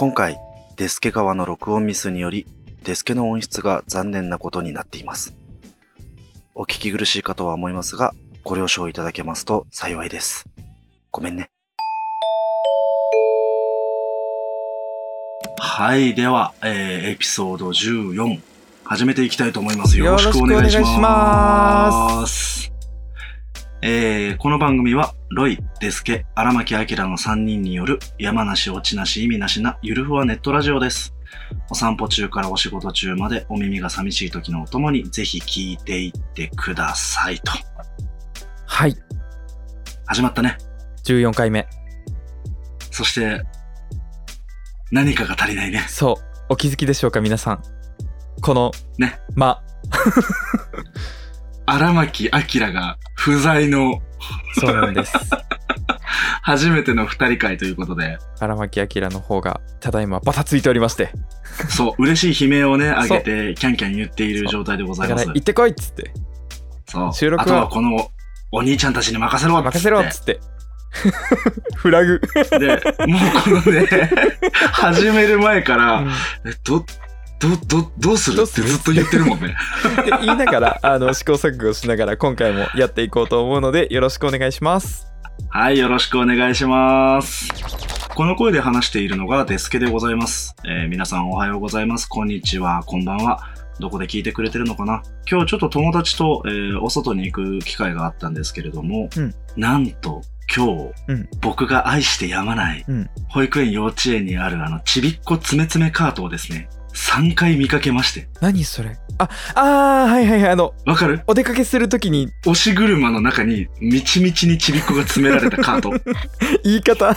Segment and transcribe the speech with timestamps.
[0.00, 0.38] 今回、
[0.78, 2.46] デスケ側の録音ミスにより、
[2.84, 5.34] デスケの音質が残念なことになっています。
[6.54, 10.46] お聞き苦しいかとは思いますが、ご了承いただけますと幸いです。
[11.10, 11.50] ごめんね。
[15.58, 18.40] はい、では、えーエピソード14、
[18.84, 19.98] 始めていきたいと思います。
[19.98, 22.22] よろしくお願いしよろしくお願ま。
[22.24, 22.72] いし
[23.82, 31.14] えーこの番組は、ロイ、デスケ、荒牧明の3人による山梨落ちなし意味なしなゆるふわネットラジオです。
[31.70, 37.52] お散歩中からお仕事中までお耳が寂しい時のお供にぜひ聞いていってくださいと。
[38.66, 38.96] はい。
[40.06, 40.58] 始まったね。
[41.04, 41.68] 14回目。
[42.90, 43.44] そして、
[44.90, 45.86] 何かが足りないね。
[45.88, 46.24] そう。
[46.48, 47.62] お気づきでしょうか、皆さん。
[48.42, 49.20] この、ね。
[49.36, 49.62] ま、
[51.70, 54.00] 荒牧明が不在の
[54.58, 55.16] そうなんです。
[56.42, 61.12] 初めての二人会ということで、荒牧明の方が、ただいまバタついておりまして。
[61.68, 65.26] そう、嬉しい悲鳴をね、上げて、キャンキャン言っている状態でございます。
[65.26, 66.12] 行ってこいっつって。
[66.88, 67.12] そう。
[67.12, 68.10] 収録はあとはこの、
[68.50, 70.40] お兄ちゃんたちに任せろっつって任せろっつって。
[71.76, 72.20] フラグ。
[72.58, 73.86] で、もうこのね、
[74.72, 76.04] 始める前から、
[76.44, 76.84] え、ど、ど、
[77.48, 78.36] ど、どうする？
[78.36, 78.66] どうする？
[78.66, 79.54] ってずっと言ってるもんね。
[80.00, 85.06] っ て言いながら、あの、試行錯誤しながら、今回もやっていこうと思うので、よろしくお願いします。
[85.48, 87.48] はい、よろしくお願いします。
[88.14, 90.54] この声で話しているのがデスケでございます。
[90.64, 92.06] えー皆さんおはようございます。
[92.06, 93.40] こんにちは、こんばんは。
[93.78, 95.02] どこで聞いてくれてるのかな？
[95.30, 100.20] 今日ちょっと友達と、えーお外に行く機会があったんですけれども、うんなんと
[100.54, 108.28] 今日、うん僕が愛してやまない、うん保育園幼稚園にあるあのちびっこつめつめカートをですね、3回見かけまして。
[108.40, 108.96] 何それ？
[109.18, 110.50] あ、あー、はいはいはい。
[110.50, 111.22] あの、わかる？
[111.26, 115.92] お出かけするときに、押し車の中に、みちみちにちびっこが詰められたカート。
[116.64, 117.14] 言い方、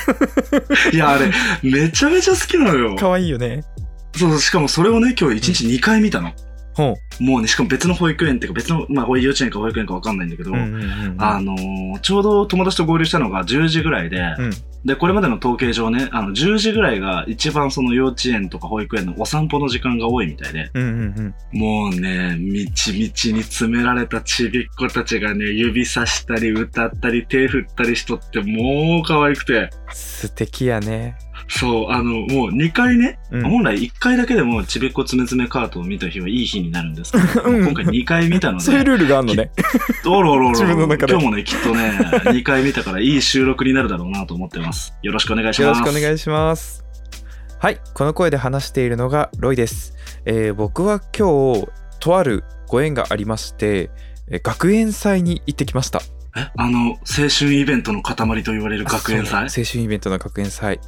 [0.92, 1.32] いや、あれ、
[1.64, 2.96] めちゃめちゃ好きなのよ。
[2.96, 3.64] かわいいよね。
[4.16, 6.32] そう、しかもそれをね、今日1日2回見たの。
[6.76, 10.52] ほもうね、しかも別の保育園っていうか、別の、まあ、幼稚園か保育園かわかんないんだけど。
[10.56, 10.58] あ
[11.40, 14.52] のーちょうど友達と合流したのが10時ぐらいで、うん
[14.86, 21.58] で、これまでの統計上ね、あの、10時ぐらいが一番その幼稚園とか保育園のお散歩の時間が多いみたいで、うんうんうん。
[21.58, 31.16] もうね、みちみちに詰められたちびっ子たちがね、指さしたり歌ったり手振ったりしとって、もう可愛くて、素敵やね。
[31.48, 33.44] そう、あの、もう2回ね、うん。
[33.44, 39.52] 本来1回だけでもちびっこつめつめカートを見た日はいい日になるんですけど、 うん今回2回見たので、 そういうルールがあるのね。
[40.06, 44.94] おろおろおろ今日もね、きっとね、 2回見たからいい収録になるだろうなと思ってます。
[45.02, 45.82] よろしくお願いしよます。
[45.82, 46.84] ろしくお願いします。
[47.60, 49.94] はい、この声で話しているのがロイです。
[50.26, 51.68] えー僕は今日、
[52.00, 53.90] とあるご縁がありまして、
[54.30, 56.02] えー学園祭に行ってきました。
[56.36, 59.44] えあの、青春イベントの塊と言われる学園祭？
[59.44, 60.80] 青春イベントの学園祭。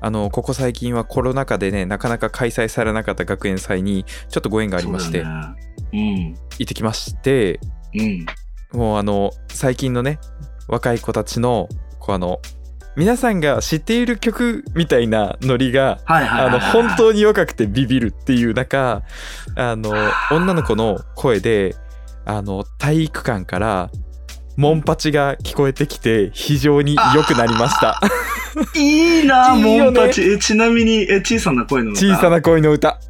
[0.00, 5.54] あの、ここ最近はコロナ禍でね、なかなか開催されなかった学園祭にちょっとご縁がありまして、そうだ
[5.92, 7.60] ね行ってきまして、
[7.94, 8.00] うん。
[8.00, 8.78] うん。
[8.78, 10.18] もうあの、最近のね、
[10.68, 11.68] 若い子たちの、
[11.98, 12.40] こうあの、
[12.96, 16.72] 皆さんが知っている曲みたいなノリが、あのはい。
[16.72, 19.02] 本当に若くてビビるっていう中
[19.56, 19.92] あの
[20.30, 21.76] 女の子の声で
[22.24, 23.90] あの体育館から
[24.60, 27.98] モンパチが聞こえてきて非常に良くなりました
[28.76, 30.20] いいな、 いいよねモンパチ。
[30.20, 32.28] え、ちなみに、え、小さな声の歌小さ。
[32.28, 33.00] な恋の歌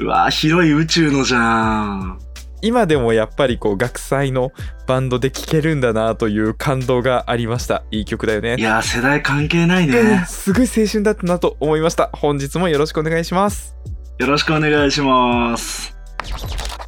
[0.00, 2.18] うわ広い宇宙のじゃん。
[2.62, 4.50] 今でもやっぱりこう学祭の
[4.88, 10.24] バンドで聴けるんだなという感動がありましたいい曲だよねいや、世代関係ないうんね。
[10.28, 13.76] すごい青春だったなと思いました本日もよろしくお願いします
[14.18, 15.96] よろしくお願いします。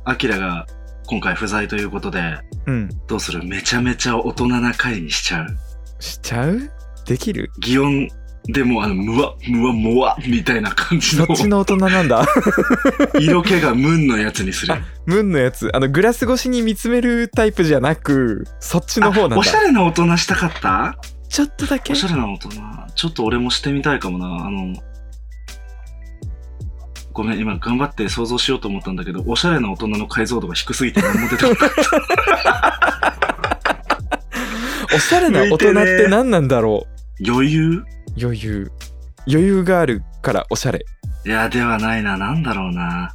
[0.05, 0.67] アキラが
[1.07, 2.89] 今回不在ということで、うん。
[3.07, 3.43] どうする？
[3.45, 5.47] めちゃめちゃ大人な回にしちゃう。
[6.01, 6.71] しちゃう？
[7.07, 7.51] できる？
[7.61, 8.09] 擬音
[8.47, 11.25] でもあの、むわ、むわ、もわ、みたいな感じの。
[11.27, 12.27] そっちの大人なんだ。
[13.19, 14.75] 色気がムンのやつにする。
[15.07, 15.71] ムンのやつ。
[15.75, 19.37] あのグラス越しに見つめるタイプじゃなくそっちの方なんだ。
[19.37, 20.99] あおしゃれな大人したかった？
[21.31, 21.95] ちょっとだけ。
[21.95, 22.51] おしゃれな大人。
[22.95, 24.47] ちょっと俺もしてみたいかもな。
[24.47, 24.75] あの、
[27.15, 33.15] ごめん、今頑張って想像しようと思ったんだけど、おしゃれな大人の解像度が低すぎて何も出てこなかった。
[34.97, 36.89] おしゃれな大人って何なんだろ
[37.25, 37.79] 余裕？
[37.79, 37.85] う
[38.21, 38.73] 余裕
[39.29, 40.85] 余裕があるからおしゃれ
[41.25, 42.17] いや、ではないな。
[42.19, 43.15] なんだろうな。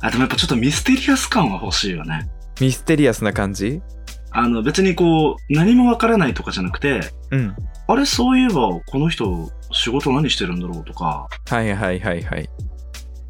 [0.00, 2.30] あ、でもやっぱちょっとミステリアス感は欲しいよね。
[2.60, 3.82] ミステリアスな感じ？
[4.30, 7.00] あの、別にこう、何もわからないとかじゃなくて、
[7.32, 7.54] うん
[7.88, 12.69] あれ、そういえば、この人、仕事何してるんだろうとか、はいはいはいはいま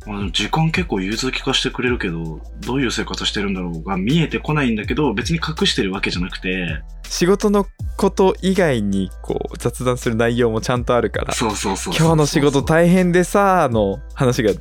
[0.06, 7.66] あ、時間結構融通きかしてくれるけど、どういう生活してるんだろうが見えてこないんだけど、別に隠してるわけじゃなくて、仕事の
[7.96, 14.52] こと以外にこう雑談する内容もちゃんとあるからそうそうそうそう今日の仕事大変でさーの話が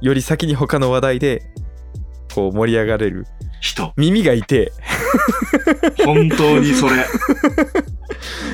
[0.00, 1.42] より先に他の話題で
[2.34, 3.26] こう盛り上がれる
[3.60, 3.92] 人。
[3.96, 4.72] 耳がいて
[6.06, 7.04] 本当にそれ。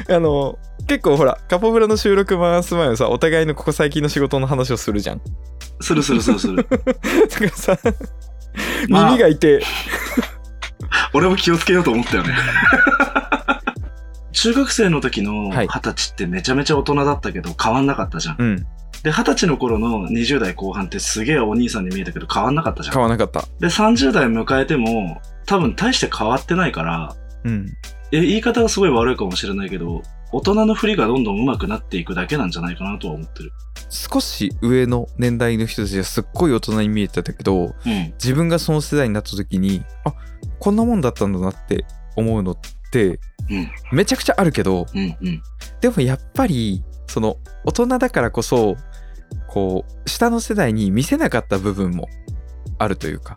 [0.09, 5.23] あの結構ほらカポブラの収録回す前はさお互いのここ最近の仕事の話をするじゃん
[5.81, 6.57] するするするする。
[6.65, 6.85] だか
[7.41, 7.79] らさ
[8.89, 9.63] まあ耳がいて、
[11.13, 12.35] 俺も気をつけようと思ったよね。
[14.33, 18.37] 中学生の時のはい二十歳ってめちゃめちゃ大人だったけど変わんなかったじゃん。
[18.39, 18.67] うん
[19.03, 22.95] で、二十歳の頃の20代後半ってすげえお兄さんに見えたけど変わんなかったじゃん。
[22.95, 27.15] 買わなかったで、30代迎えても多分大して変わってないから、
[27.45, 27.67] うん
[28.13, 30.03] え、言い方がすごい悪いかもしれないけど、
[30.35, 33.53] 大人の振りがどんどん上手くなっていくだけなんじゃないかなとは思ってる。
[33.89, 38.13] 少し上の年代の人たちがすっごい大人に見えてたけどうん。
[38.15, 40.13] 自分がその世代になった時にあ
[40.59, 41.87] こんなもんだったんだなって
[42.17, 42.57] 思うのっ
[42.91, 43.71] てうん。
[43.93, 45.17] めちゃくちゃあるけどうん。
[45.23, 45.43] うん。
[45.81, 48.75] でもやっぱりその大人だからこそ
[49.47, 52.09] こう下の世代に見せなかった部分も
[52.81, 53.37] あるというか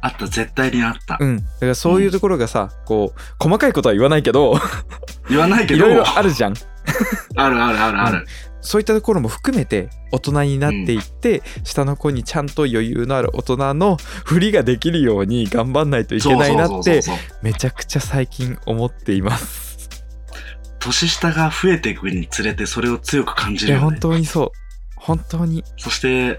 [0.00, 1.18] あった、絶対にあった。
[1.20, 1.36] うん。
[1.38, 4.54] だからそういうところがさこう細かいことは言わないけど
[5.28, 6.54] 言わないけど、いろいろあるじゃん。
[7.36, 8.26] あるあるあるある。
[8.60, 17.02] そういったところも含めて大人になっていって、下の子にちゃんと余裕のある大人の振りができるように頑張んないといけないなって
[17.42, 19.68] めちゃくちゃ最近思っています。
[20.80, 23.98] 年下が増えていくにつれてそれを強く感じるよね。
[24.00, 24.50] 当にそう。
[24.96, 25.64] 本当に。
[25.76, 26.38] そして、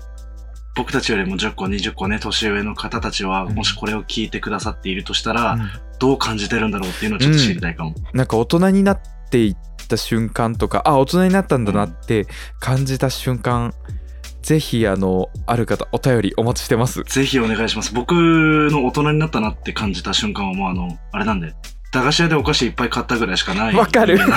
[0.76, 5.70] 僕たちよりも10個、20個ね、年上の方たちは、うんもしこれを聞いてくださっているとしたら、うん
[6.00, 7.94] どう感じてるんだろうっていうのをちょっと知りたいかも。
[8.14, 9.58] なんか大人になっていっ
[9.90, 12.26] た瞬間とかあ大人になったんだなって
[12.62, 13.74] 感じた瞬間、
[14.42, 17.94] ぜひあのある方お便りお待ちしてますぜひお願いします。
[17.94, 21.54] 僕の大人になったなって感じた瞬間はもうあの、あれなんで、
[21.92, 23.76] 駄菓子屋でお菓子いっぱい買ったぐらいしかない。
[23.76, 24.18] わかる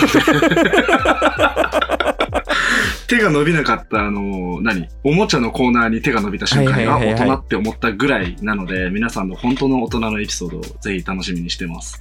[3.12, 4.88] 手が伸びなかった、あの、何？
[5.04, 11.98] おもちゃのコーナーに手が伸びた瞬間がはいはいはいはい大人って思ったぐらいなので、皆さんの本当の大人のエピソードをぜひ楽しみにしてます。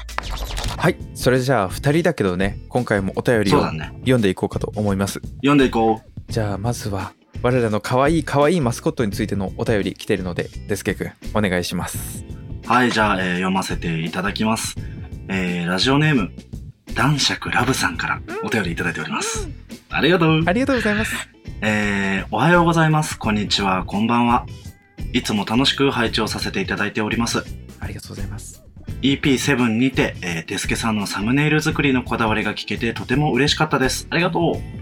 [0.77, 3.91] はいそれじゃあ2人だけどね今回もお便りをそうだね。
[3.99, 6.31] 読んでいこうかと思います読んでいこう。
[6.31, 7.11] じゃあまずは
[7.43, 12.23] 我らの可愛い可愛いマスコットについてのお便り来てるのでデスケ君お願いします
[12.65, 14.75] はい、じゃあ、えー読ませていただきます。
[15.27, 16.31] えー、ラジオネーム、
[16.95, 19.49] 男爵ラブさんからお便りいただいております。
[19.89, 20.43] ありがとう。
[20.45, 21.15] ありがとうございます
[21.61, 23.17] えー、おはようございます。
[23.17, 24.45] こんにちは、こんばんは。
[25.13, 27.43] いつも楽しく拝聴させていただいております。
[27.79, 28.63] ありがとうございます
[29.01, 34.07] EP7 にて、えー、デスケさんのサムネイル作りのこだわりが聞けてとても嬉しかったです。
[34.09, 34.81] ありがとう。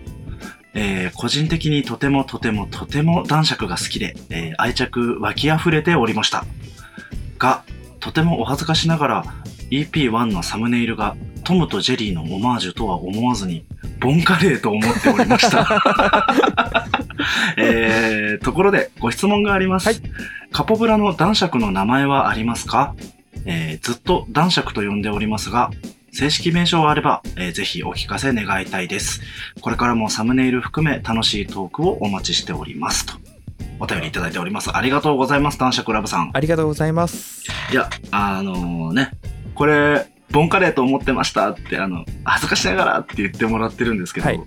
[0.73, 6.45] えー、個人的にとてもとてもとても男爵が好きで、えー愛着湧き溢れておりました。
[7.37, 7.63] が、
[7.99, 9.23] とてもお恥ずかしながら
[9.71, 13.65] EP1 のサムネイルがトムとジェリーのオマージュとは思わずに、
[13.99, 15.67] ボンカレーと思っておりました。
[17.57, 19.87] えー、ところでご質問があります。
[19.87, 19.97] はい
[20.51, 22.95] カポブラの男爵の名前はありますか？
[23.45, 25.69] えーずっと男爵と呼んでおりますが、
[26.11, 29.21] 正式名称があれば、えーぜひお聞かせ願いたいです。
[29.61, 33.05] これからもサムネイル含め楽しいトークをお待ちしております。
[33.05, 33.13] と。
[33.79, 34.75] お便りいただいております。
[34.75, 36.31] ありがとうございます、男爵ラブさん。
[36.33, 39.11] ありがとうございますいや、あのね、
[39.53, 44.41] これ、ボンカレーと思ってましたって、あの、恥ずかしながらって言ってもらってるんですけど、はい。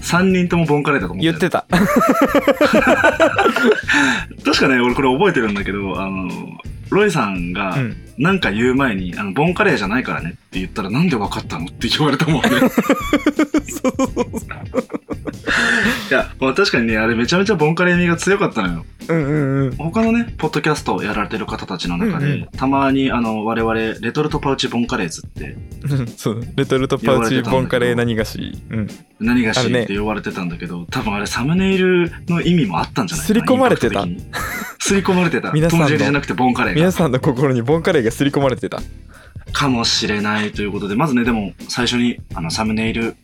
[0.00, 1.66] 3人ともボンカレーだと思ってる言ってた。
[4.44, 6.28] 確かね、俺これ覚えてるんだけど、あの、
[6.90, 12.48] ロイさんがうんなんか言う前に、あの、ボンカレーじゃないからねって言ったらなんでわかったのって言われたもんね。
[16.10, 18.86] いや、まあ確かにね、あれめちゃめちゃボンカレー味が強かったのよ。
[19.08, 28.38] うんうんうん他のね、ポッドキャストをやられてる方たちの中で、うんうんたまにあの、我々、レトルトパウチボンカレーズって、うん そうレトルトパウチボンカレー何菓子
[28.70, 28.88] うん
[29.20, 33.40] 何がしって呼ばれてたんだけど、多分あれサムネイルの意味もあったんじゃないかな。
[33.40, 35.52] 刷り込まれてたインパクト的に刷り込まれてた。
[35.52, 36.92] 皆さんのトムジェリーじゃなくてボンカレーが皆。
[36.92, 38.80] さんの心にボンカレーが刷り込まれてた
[39.52, 43.16] かもしれないということで、まずね、でも最初にあのサムネイル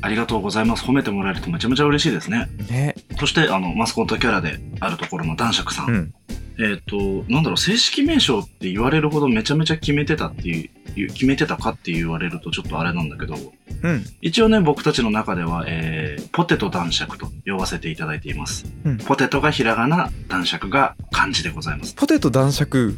[0.00, 0.84] ありがとうございます。
[0.84, 2.48] 褒めてもらえるとめちゃめちゃ嬉しいですね。
[2.70, 5.90] ねそして、あの、マスコットキャラであるところの男爵さん。
[5.90, 6.14] うん
[6.58, 6.96] えっ、と、
[7.28, 10.70] なんだろう、正式名称って言われるほどめちゃめちゃ決めてたってい
[11.04, 18.64] う、決めてたかって言われるとちょっとあれなんだけど、うん一応ね、僕たちの中では、えー、ポテト男爵と呼ばせていただいています。
[18.86, 21.94] うんポテトがひらがな、男爵が漢字でございます。
[21.94, 22.96] ポテト男爵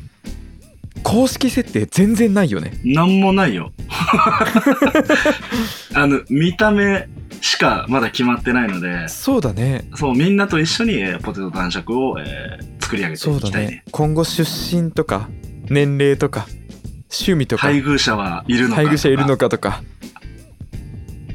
[1.02, 2.73] 公式設定全然ないよね。
[2.85, 3.73] なんもないよ。
[5.95, 7.09] あの、見た目
[7.40, 9.88] しかまだ決まってないので、そうだね。
[9.95, 13.71] そう、みんなと一緒に、えーポテト男爵を、えー作り上げてそうだいきたいね。
[13.71, 13.83] ね。
[13.90, 15.28] 今後出身とか
[15.69, 16.47] 年齢とか
[17.11, 19.83] 趣味とか配偶者はいるのか配偶者いるのかかとか。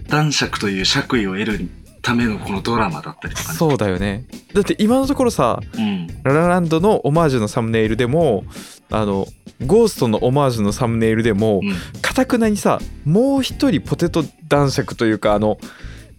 [0.08, 1.70] 男爵という爵位を得る
[2.04, 3.58] ためのこのドラマだったりとかね。
[3.58, 4.26] そうだよね。
[4.54, 6.08] だって今のところさうん。
[6.24, 8.46] ララランドのオマージュのサムネイルでも
[8.90, 9.28] あの
[9.66, 11.74] ゴーストのオマージュのサムネイルでもうん。
[12.02, 15.58] かたくなにさもう一人ポテト男爵というかあの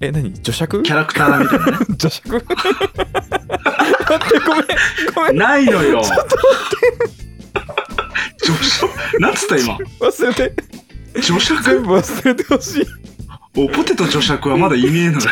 [0.00, 0.34] え何？
[0.42, 0.82] 女爵？
[0.82, 1.76] キャラクターみたいなね。
[1.96, 2.44] 女爵？
[2.44, 2.48] 待っ
[4.28, 4.64] てごめん
[5.14, 5.36] ごめん。
[5.38, 6.00] ないのよ。
[6.02, 6.08] 女
[8.56, 9.20] 爵？
[9.20, 9.78] なんつった今？
[10.00, 10.52] 忘れて。
[11.22, 11.62] 女爵？
[11.62, 12.86] 全部忘れてほしい。
[13.56, 15.28] おポテト女爵はまだいねえのよ。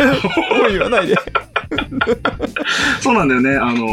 [0.60, 1.16] もう言わないで。
[3.02, 3.56] そうなんだよね。
[3.56, 3.88] あの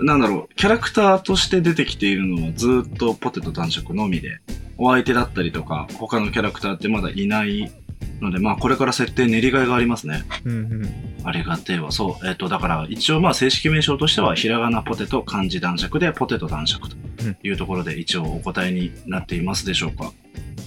[0.00, 4.40] なんだろうキャラクターとして出てきているのはずっとポテト男爵のみで
[4.76, 7.72] お相手だったりとか他のキャラクターってまだいない
[8.20, 11.92] のでまあこれから設定練りがいがありますねうんうんありがてえわ。
[11.92, 12.26] そう。
[12.26, 16.96] えっ、と、だから、一応、まあ、正式名称としては、ひらがなポテト、漢字男爵で、ポテト男爵と
[17.42, 20.12] いうところで、一応お答えになっていますでしょうか。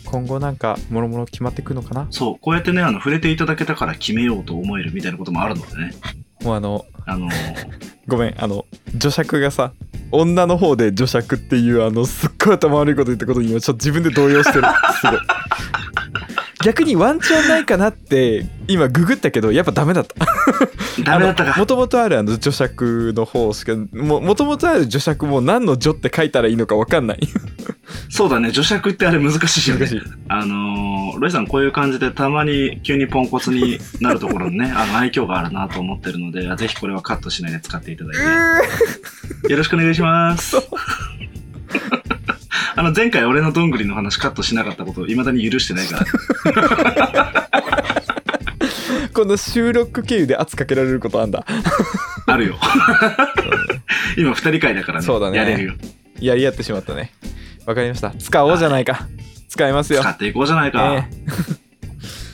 [0.05, 2.07] 今後なんかもろもろ決まってくのかな？
[2.11, 2.37] そう。
[2.39, 5.93] こうやってね、あの、触れていただけたから決めようと思えるみたいなこともあるのでね。
[6.43, 7.31] もうあのあのー。
[8.07, 9.73] ごめんあの女爵がさ
[10.11, 14.67] 女の方で女爵っていうあのすっごい頭悪いこと言ったことに今ちょっと自分で動揺してる。
[14.99, 15.19] すごい
[16.63, 20.15] 逆にワンチャンないかなって今ググったけどやっぱダメだった
[21.03, 21.59] ダメだったか。
[21.59, 27.19] もともとあるあの女爵の方しかもともとある女爵も何の女って書いたらいいのか分かんない
[28.09, 28.51] そうだね。
[28.51, 29.89] 女爵ってあれ難しいよね難。
[29.89, 38.13] しいあのーロイさんこういう感じでたまに急にポンコツになるところにね、あの、愛嬌があるなと思ってるので、ぜひこれはカットしないで使っていただい
[39.45, 39.51] て。
[39.51, 40.57] よろしくお願いします。
[42.75, 46.05] あの、前回俺のどんぐりの話カットしなかったことを未だに許してないか
[46.43, 47.49] ら。
[49.13, 51.45] この収録経由で圧かけられることあんだ
[52.27, 52.55] あるよ。
[54.17, 55.05] 今二人会だからね。
[55.05, 55.73] そうだねやれるよ。
[56.19, 57.11] やり合ってしまったね
[57.65, 59.07] わかりました使おうじゃないか
[59.49, 60.93] 使いますよ使っていこうじゃないか。
[60.93, 61.09] え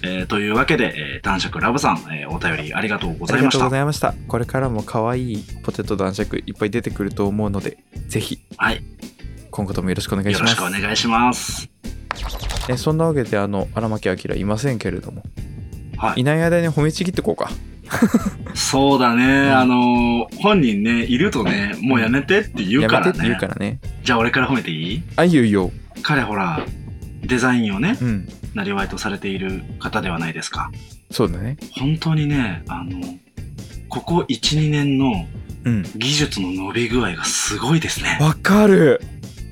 [0.03, 4.09] えーというわけで、えー男爵ラブさん、えーお便りありがとうごありがとうございました。
[4.09, 8.83] ざいましたこれからも可愛いポテト男爵いっぱい出てくると思うのでぜひはい。
[9.57, 11.67] 今後ともよろしくお願いしよろしますくお願いします。
[12.69, 15.23] えそんなわけであの荒牧明いませんけれども
[15.97, 16.23] はいい。
[16.23, 17.49] ない間に褒めちぎってこうか
[18.53, 19.49] そうだね。
[19.49, 23.39] あのー本人ね、いるとね、もうやめてって言うからやめてって言うね。
[23.39, 25.03] からねじゃあ俺から褒めていい？
[25.15, 25.71] あいいよいいよ
[26.03, 26.63] 彼ほら、
[27.23, 30.69] デザインをね、うんなりわいとされている方ではないですか。
[31.09, 32.99] そうだね本当にね、あの、
[33.89, 35.25] ここ1、2年の
[35.65, 38.19] うん技術の伸び具合がすごいですね。
[38.21, 39.01] わかる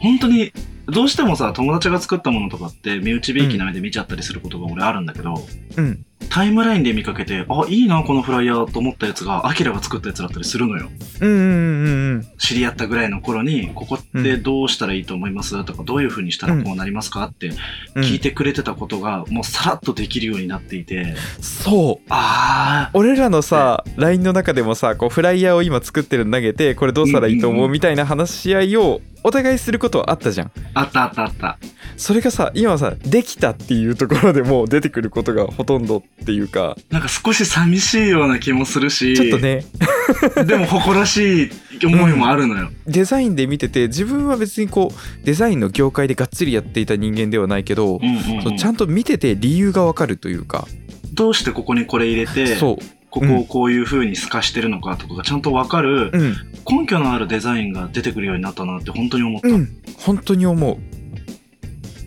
[0.05, 0.51] 本当に、
[0.85, 5.33] どうしてもさ、友達が作ったものとかって、身内びいきな目で見ちゃったりすることが俺あるんだけど、
[5.77, 6.05] うん。
[6.29, 10.89] タイムラインで見かけて、あ、いいな、このフライヤーと思ったやつが、アキラが作ったやつだったりするのよ。
[11.22, 12.27] うんうんうんうん。
[12.38, 15.63] 知り合ったぐらいの頃に、ここってどうしたらいいと思います？
[15.63, 17.24] とか、どういう風にしたらこうなりますか？
[17.25, 17.51] って
[17.95, 18.03] うん。
[18.03, 22.05] 聞いてくれてたことが、もうさらっとできるようになっていて、そう。
[22.10, 27.51] あ俺らのさ LINE の中でもさこうフライヤーを今作ってるの投げてこれどうしたらいいとう？
[27.51, 27.72] んうんう思うん。
[27.72, 30.48] みたいな話し合いをお互いすることはあったじゃん。
[30.48, 31.57] ー、あったあったあった。
[31.98, 39.65] それがさ今さできたっていうところでもう出てくることがほとんどっていうかなんか少し寂しいような気もするし、ちょっとね。
[40.45, 41.50] でも誇らし
[41.81, 42.69] い思いもあるのよ。
[42.88, 48.57] デザインで見てて自分は別にこうデザインの業界でがっつりやっていた人間ではないけど、うんうんうん。
[48.57, 50.67] ちゃんと見てて理由がわかるというか、
[51.13, 52.85] どうしてここにこれ入れて、そう。
[53.09, 56.35] ここをこういう風に透かしてるのかとかがちゃんとわかるうん。
[56.69, 59.47] 根拠のあるデザインが出てくるようになったなって本当に思った。
[59.47, 59.69] うん。
[59.97, 60.77] 本当に思う。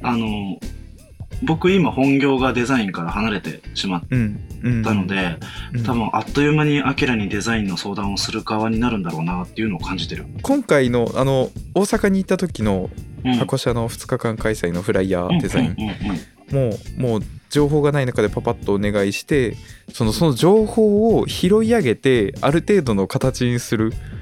[0.03, 0.59] あの、
[1.43, 4.83] 僕今本業がデザインから離れてしまっうんうん。
[4.83, 5.39] たので、
[5.73, 5.85] うん。
[5.85, 10.27] 多分あっという間にアキラにデザインの相談をする側になるんだろうなっていうのを感じてる。
[10.43, 12.91] 今回のあの大阪に行った時の
[13.25, 13.35] うん。
[13.35, 16.71] 箱車の2日間開催のフライヤーデザイン、うんうんうんうん。
[16.71, 19.57] もうもう情報がない中でパパッとお願いして
[19.93, 23.87] そのその情報を拾い上げてある程度の形にする。
[23.87, 24.18] うんうん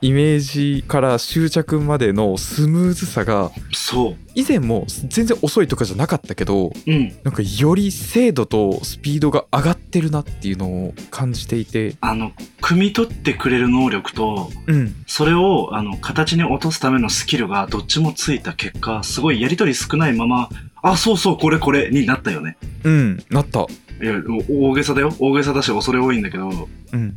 [0.00, 6.72] イメージから執着までのスムーズさがそ以前も全然遅いとかじゃなかったけどう。
[6.86, 7.12] うん。
[7.22, 20.48] なんかより精度とスピードが上がってるなっていうのを感じていてあの、汲み取ってくれる能力と、うんそれを、あの、形に落とすためのスキルがどっちもついた結果、すごいやりとり少ないまま、
[20.82, 22.56] あ、そうそう、これこれになったよね。
[22.82, 23.64] うんなったい
[24.06, 24.14] や、
[24.50, 25.14] お大げさだよ。
[25.18, 27.14] 大げさだし恐れ多いんだけど、うん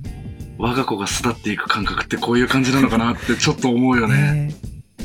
[0.58, 4.16] 我が子が巣立っていく感覚ってこういう感じなのかなってちょっと思うよね。
[4.48, 4.56] ね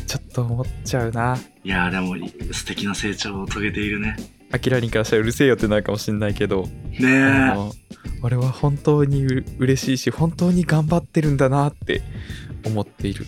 [0.07, 1.39] ちょっと思っちゃうな。
[1.65, 2.17] いやーでも
[2.53, 4.17] 素敵な成長を遂げているね。
[4.51, 6.69] アキラリンからしたらうるせえよってなるかもしんないけど。
[6.99, 7.53] ねえ。
[8.23, 12.03] 俺は本当にう嬉しいし本当に頑張ってるんだなって
[12.65, 13.27] 思っている。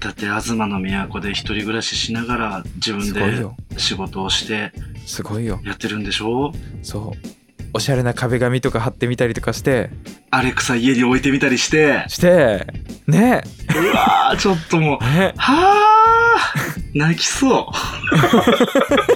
[0.00, 3.46] だって東の都で一人暮らししながら自分で
[3.78, 4.72] 仕事をして
[5.06, 5.60] すごいよ。
[5.64, 6.52] やってるんでしょ？
[6.82, 7.43] そう
[7.74, 9.90] おしゃれな壁紙とか貼ってみたりとかして
[10.30, 12.66] アレクサ家に置いてみたりしてして
[13.08, 13.42] ね。
[13.76, 15.34] うわーちょっともうね。
[15.36, 16.54] はあ
[16.94, 17.66] 泣きそう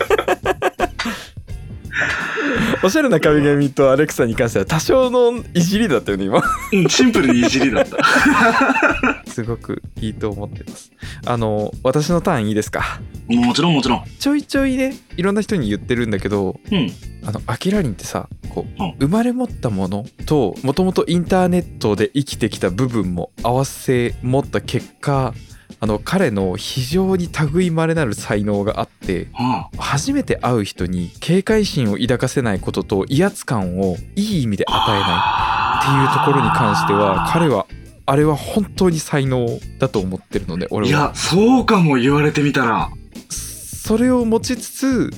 [2.82, 6.42] おしゃれな壁紙とアレクサに関しては多少のいじりだったよね今。
[6.72, 7.96] うんシンプルにいじりだった。
[9.30, 10.90] すごくいいと思ってます。
[11.26, 13.00] あの私のターンいいですか？
[13.28, 14.04] もちろんもちろん。
[14.18, 16.92] ちょいちょいねいろんな人に言ってるんだけどうん。
[17.24, 18.94] あのアキラリンってさこう、うん。
[19.00, 25.34] 生まれ持ったものともともとインターネットで生きてきた部分も合わせ持った結果
[25.80, 37.66] あの彼の非常に類いまれなる才能があっては初めて会う人に警戒心を抱かせないことと威圧感をいい意味で与えないあっていうところに関しては彼は
[38.06, 39.46] あれは本当に才能
[39.78, 40.88] だと思ってるので俺は。
[40.88, 42.90] いやそうかも言われてみたら。
[43.30, 45.10] それを持ちつつ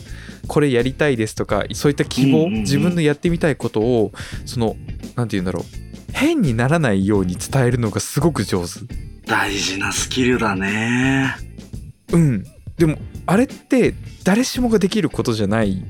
[0.47, 4.13] これやりたいですとかそういった希望、自分のやってみたいことを
[4.45, 4.77] その
[5.15, 5.65] 何て言うんだろう。
[6.13, 8.81] 変にならないように伝えるのがすごく上手
[9.31, 11.37] 大事なスキルだね。
[12.13, 12.45] うん。
[12.77, 13.95] でもあれって
[14.25, 15.85] 誰しもができることじゃない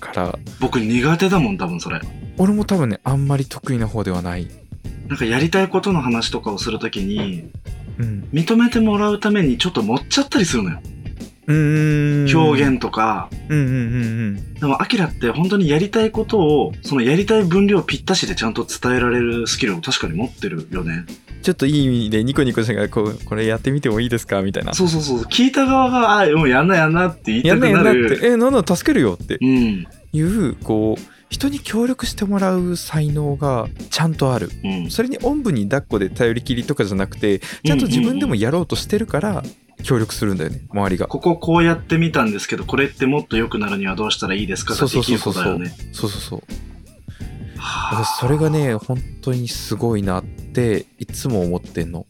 [0.00, 0.38] から。
[0.58, 2.00] 僕苦手だもん多分それ。
[2.38, 4.48] 俺も多分ねあんまり得意な方ではない。
[5.06, 7.50] なんかやりたいことの話とかをするときに
[7.98, 8.26] うん。
[8.32, 10.80] 認めてもらうためにちょっと持っちゃったりするのよ。
[11.46, 12.38] うーん。
[12.38, 13.76] 表現とか、うんうんうんう
[14.30, 14.54] ん。
[14.54, 21.04] でもアキラって本当にやりたいことをそのやりたい分量ぴったしでちゃんと伝えられるスキルを確かに持ってるよね
[21.42, 24.42] ちょっといい意味でニコニコしながらこうこれやってみてもいいですか？
[24.42, 24.74] みたいな。
[24.74, 25.20] そうそうそう。
[25.22, 27.84] 聞いた側があもうやんなやんなって言いやたくんなやん。
[27.84, 28.52] なっなるてえなん。
[28.52, 29.86] だ助けるよってうん。
[30.12, 34.14] いうこう人に協力してもらう才能がちゃん。
[34.14, 34.90] とあるうん。
[34.90, 35.42] それにおん。
[35.42, 37.78] ぶに抱っこで頼りきりとかじゃなくてちゃん。
[37.78, 39.42] と自分でもやろうとしてるから
[39.84, 40.38] 協力するん。
[40.38, 42.32] だよね周りがこここうやってみたん。
[42.32, 45.46] ですけどこれってもっと良くなるにはどうしたらいいですかがそうそうそうそうそう
[45.92, 46.42] そうそう
[48.20, 52.06] それがね本当にすごいなっていつも思ってんの？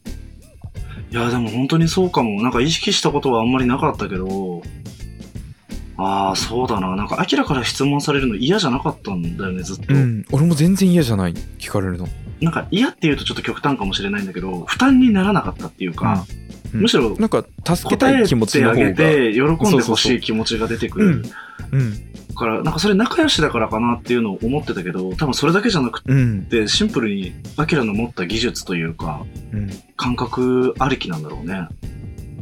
[1.11, 2.41] いやでも本当にそうかも。
[2.41, 4.61] なんか意識したことはあんまりなかったけど。
[5.97, 6.95] ああそうだな。
[6.95, 10.25] なんかアキラから質問されるの嫌じゃなかったんだよねずっと、うん。
[10.31, 11.33] 俺も全然嫌じゃない。
[11.33, 12.07] 聞かれるの。
[12.41, 19.09] なんか嫌っていうとちょっと極端かもしれないんだけど負担にならなかったっていうか、うんむしろなんか助けたい気持ちてあげの方が。
[19.09, 21.23] て喜んでほしい気持ちが出てくる
[21.71, 22.35] うん。
[22.35, 26.43] からなんかそれ仲良しだからかなっていうのを思ってたけど多分それだけじゃなくうん。
[26.45, 29.69] てシンプルにアキラの持った技術というかうん。
[29.95, 31.67] 感覚ありきなんだろうね。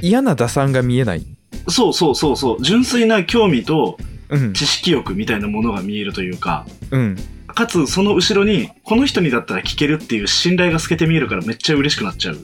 [0.02, 1.26] 嫌な打算が見えない。
[1.70, 2.64] そうそうそうそう。
[2.64, 3.98] 純粋な興味と
[4.30, 4.54] うん。
[4.54, 7.16] 知識欲みたいなものが見えるというかうん。
[7.48, 12.38] かつその後ろにこの人にだったら聞けるっていう信頼が透けて見えるからめっちゃ嬉しくなっちゃう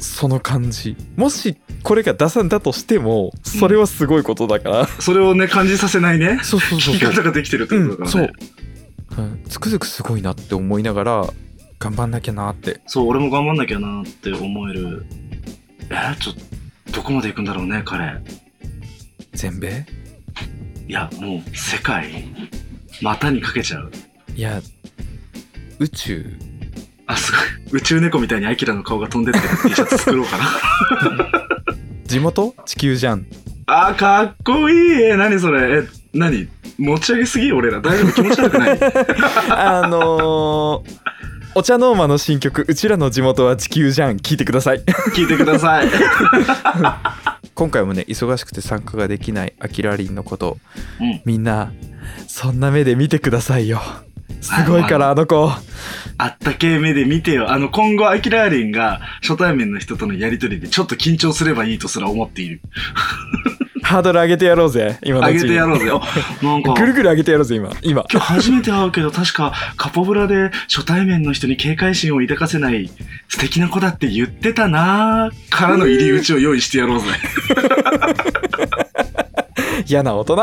[0.00, 0.96] その感じ。
[1.16, 6.40] もしこれが打算だとしてもそれはすごいことだから、それをね感じさせないね。
[6.42, 6.94] そうそうそう。
[6.96, 8.32] そう聞き方ができてるってことだからね、
[9.16, 11.26] そう、うん、つくづくすごいなって思いながら
[11.78, 12.80] 頑張んなきゃなって。
[12.86, 15.06] そう、俺も頑張んなきゃなって思える。
[15.90, 16.34] えー、ちょっ
[16.86, 18.20] と、どこまで行くんだろうね、彼。
[19.32, 19.86] 全米？
[20.88, 22.24] いや、もう、世界、
[23.00, 23.92] 股にかけちゃう。
[24.34, 24.60] いや
[25.80, 26.24] 宇宙
[27.08, 27.80] あ、すごい。
[27.80, 30.44] 宇宙猫みたいにアキラの顔が飛んでってる T シャツ作ろうかな。
[32.06, 32.54] 地元？
[32.64, 33.26] 地球じゃん
[33.66, 35.02] あ、かっこいい。
[35.02, 35.80] え、何それ？
[35.82, 36.48] え、何？
[36.78, 37.52] 持ち上げすぎ？
[37.52, 37.80] 俺ら。
[37.80, 38.12] 大丈夫？
[38.12, 38.78] 気持ち悪くない？
[39.50, 40.90] あのー、
[41.54, 44.82] お茶ノーマの新曲「うちらの地元は地球じゃん」聞いてください
[45.14, 45.88] 聞いてください。
[47.54, 50.58] 今回もね忙しくて参加ができないアキラリンのこと
[51.00, 51.20] うん。
[51.24, 51.72] みんな
[52.28, 53.80] そんな目で見てくださいよ
[54.40, 55.50] すごいからあの子
[56.20, 57.50] あったけえ目で見てよ。
[57.50, 62.60] あの、今後、アキラーリンが初対面の人とのやりとりでちょっと緊張すればいいとすら思っている。
[63.82, 65.88] ハードル上げてやろうぜ今のあげうちにてやろうぜ。
[65.90, 66.74] あなんか。
[66.74, 72.90] ぐるぐる上げてやろうぜ今今今日初めて会うけど確かカポブラで初対面の人に警戒心を抱かせない
[73.28, 77.06] 素敵な子だって言ってたなーからの入り口を用意してやろうぜ。
[79.88, 80.36] 嫌な大人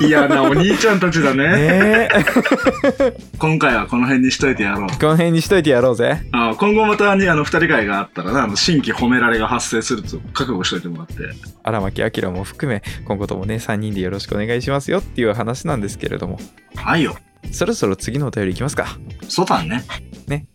[0.00, 1.44] 嫌なお兄ちゃんたちだね。
[1.48, 4.88] ねえ今回はこの辺にしといてやろう。
[4.88, 11.14] この辺にしといてやろうぜあ今後またにあの二人会があったらな、あの新規褒められが発生すると覚悟しといてもらって。
[11.62, 16.38] 荒牧明も含め今後ともね3人でよろしくお願いしますよっていう話なんですけれども
[16.76, 17.16] はいよ。
[17.50, 19.84] そろそろ次のお便りいきますかそうだね。
[20.26, 20.46] ね。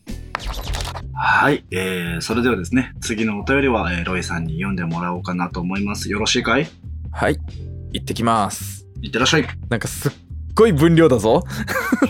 [1.16, 1.66] はい。
[1.72, 6.12] えー、それではですね、次のお便りは、えーロイさんに読んでもらおうかなと思います。
[6.12, 6.68] よろしいかい？
[7.12, 7.40] はい
[7.94, 9.48] 行ってきますいってらっしゃい。
[9.70, 10.12] なんかすっ
[10.56, 11.44] ごい分量だぞ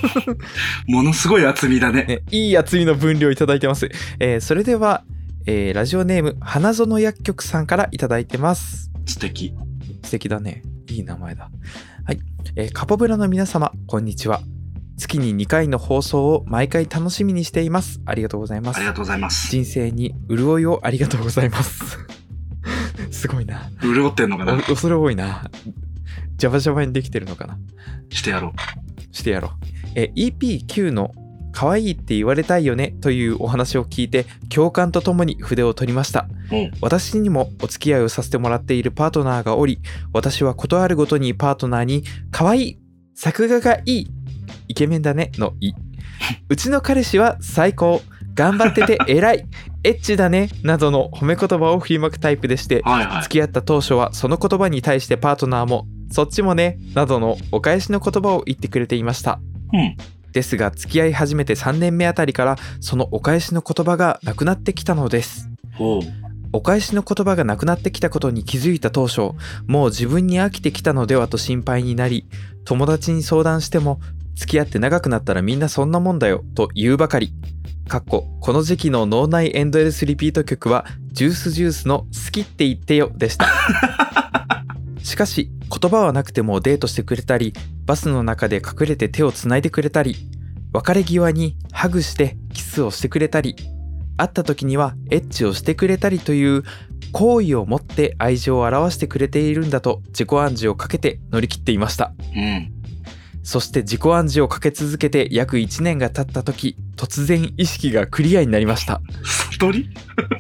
[0.88, 2.06] ものすごい厚みだね。
[2.06, 3.90] ね、いい厚みの分量いただいてます。
[4.20, 5.04] えーそれでは、
[5.46, 9.54] えーラジオネーム花園薬局さんからいただいてます素敵。
[10.04, 11.50] 素敵だねいい名前だ
[12.06, 12.20] はい、
[12.56, 14.42] えーカポブラの皆様こんにちは
[14.98, 19.50] 月に2回の放送を毎回楽しみにしていますありがとうございますありがとうございます。
[19.52, 22.07] 人生に潤いをありがとうございます
[23.18, 23.72] すごいな。
[23.82, 24.54] 潤ってんのかな？
[24.54, 25.50] お恐れ多いな。
[26.38, 27.58] ジャバジャバにできてるのかな？
[28.10, 28.54] してやろ
[29.12, 29.52] してやろう。
[29.96, 31.12] えー EP9 の
[31.52, 32.94] 可愛いって言われたいよね？
[33.02, 36.28] というお話を聞いて共感とともに筆を取りました。
[36.52, 36.56] う。
[36.56, 36.72] うん。
[36.80, 39.80] 私にもお付き合いをさせてもらっているパートナーがおり
[40.14, 42.80] 私はことあるごとにパートナーに可愛い
[43.16, 44.08] 作画がいい
[44.68, 45.74] イケメンだねのい。
[46.50, 48.02] うちの彼氏は最高。
[48.36, 49.48] 頑張ってて偉い
[49.88, 53.24] エッチだねなどの褒め言葉を振りまくタイプでしてはいはい。
[53.24, 59.40] 付き合った当初はその言葉に対してパートナーもそっちもねなどのお返しの言葉を言ってくれていました
[59.72, 59.96] うん。
[60.34, 66.28] ですが付き合い始めて3年目あたりからそのお返しの言葉がなくなってきたのですほう。
[66.52, 69.32] お返しの言葉がなくなってきたことに気づいた当初
[69.68, 72.28] もう自分に飽きてきたのではと心配になり
[72.66, 74.02] 友達に相談しても
[74.38, 77.34] 付き合って長くなったらみんなそんなもんだよと言うばかり。
[77.88, 83.48] かっここの時期の脳内エンドレスリピート曲はジュースジュースの好きって言ってよでした。
[85.02, 87.54] しかし言葉はなくてもデートしてくれたり
[87.86, 90.18] バスの中で隠れて手をつないでくれたり
[90.74, 93.56] 別れ際にハグしてキスをしてくれたり
[94.18, 96.64] 会った時にはエッチをしてくれたりという
[97.14, 102.14] 好意を持って愛情を表してくれているんだと自己暗示をかけて乗り切っていました。
[102.36, 102.77] うん。
[103.48, 109.00] そして自己暗示をかけ続けて約1年が経った時突然意識がクリアになりました。
[109.54, 109.90] 悟り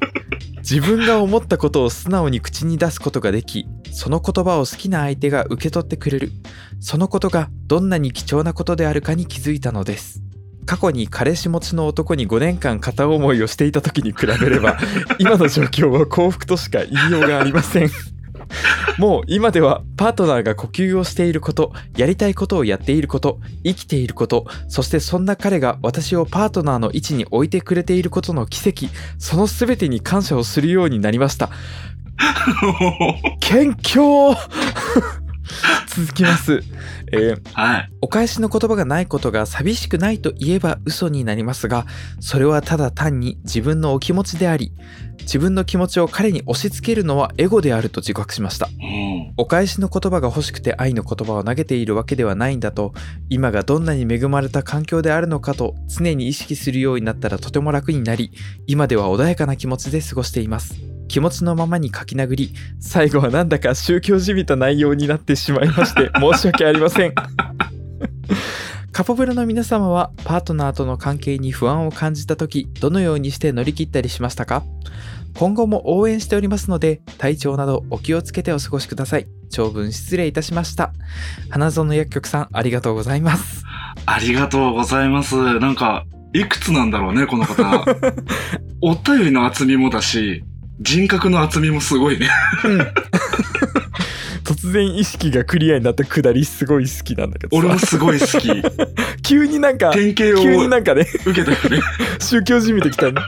[0.60, 6.34] 自分が思ったことを素直に口に出すことができその言葉を好きな相手が受け取ってくれる。
[6.82, 10.22] そのことがどんなに貴重なことであるかに気づいたのです。
[10.66, 14.78] 過去に彼氏持ちの男に5年間片思いをしていた時に比べれば
[15.18, 17.90] 今の状況は幸福としか言いようがありません
[18.98, 31.50] もう今ではパートナーが呼吸をしていることやりたいことをやっていること生きていることそしてそんな彼が私をパートナーの位置に置いてくれていることの奇跡その全てに感謝をするようになりました。
[33.40, 34.36] 謙虚。
[35.88, 36.62] 続きます、
[37.12, 37.90] えーはい。
[38.02, 41.86] お返しの言葉がないことが寂しくないと言えば嘘になりますが
[42.20, 44.74] それはただ単に自分のお気持ちであり
[45.28, 48.68] 自分の気持ちを彼に押し付けるのはエゴであると自覚しました。
[48.68, 49.34] うん。
[49.36, 52.94] お返しの言葉が欲しくて愛の言葉を投げているわけではないんだと
[53.28, 58.32] 今がどんなに恵まれた環境であるのかと常に意識するようになったらとても楽になり
[58.68, 60.76] 今では穏やかな気持ちで過ごしています。
[61.10, 67.14] 気持ちのままに書き殴り最後はなんだか宗教じみた内容になってしまいまして 申し訳ありません。
[68.98, 74.64] カポブラの皆様はパートナーとの関係に不安を感じた時どのようにして乗り切ったりしましたか？
[75.38, 80.94] 今後も応援しておりますので体調などお気をつけてお過ごしください長文失礼いたしました
[81.50, 83.68] 花園薬局さんありがとうございます
[84.06, 85.36] ありがとうございます。
[85.60, 87.86] なんか、いくつなんだろうね、この方。
[88.82, 90.44] お便りの厚みもだし、
[90.80, 92.30] 人格の厚みもすごいね。
[94.44, 98.50] 突然意識がクリアになったくだりすごい好きなんだけど俺もさすごい好き。
[99.22, 101.82] 急になんか典型急にをなんかね受けたよね。
[102.20, 103.20] 宗教じみてきたね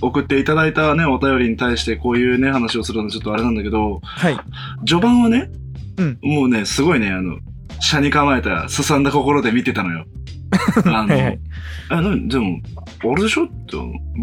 [0.00, 4.36] 送っていただいたね、お便りに対してこういうね、話をするのはちょっとあれなんだけど、はい
[4.86, 5.50] 序盤はね、
[5.98, 7.38] うんもうね、すごいね、あの、
[7.80, 10.06] 車に構えた、すさんだ心で見てたのよ。
[10.84, 11.38] あの、 はいはい
[11.90, 12.60] え、なに、でも、
[13.12, 13.76] あれでしょって、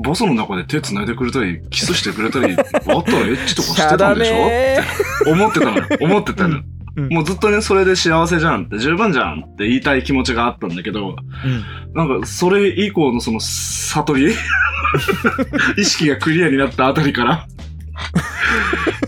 [0.05, 2.97] バスの中で手繋いでくれたり、キスしてくれたり、 あったらエ
[3.33, 4.33] ッチとかしてたんでしょ？
[4.33, 4.79] ね
[5.27, 5.77] 思ってたの。
[5.77, 5.85] よ。
[6.01, 6.57] 思ってたの。
[6.57, 6.63] よ。
[6.97, 7.09] うん。
[7.09, 11.15] もうずっとね、それで幸せじゃんって、十分じゃんって言いたい気持ちがあったんだけど、
[11.45, 11.93] うん。
[11.93, 14.33] なんか、それ以降のその、悟り
[15.77, 17.47] 意識がクリアになったあたりから、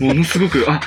[0.00, 0.80] ものすごく、あ、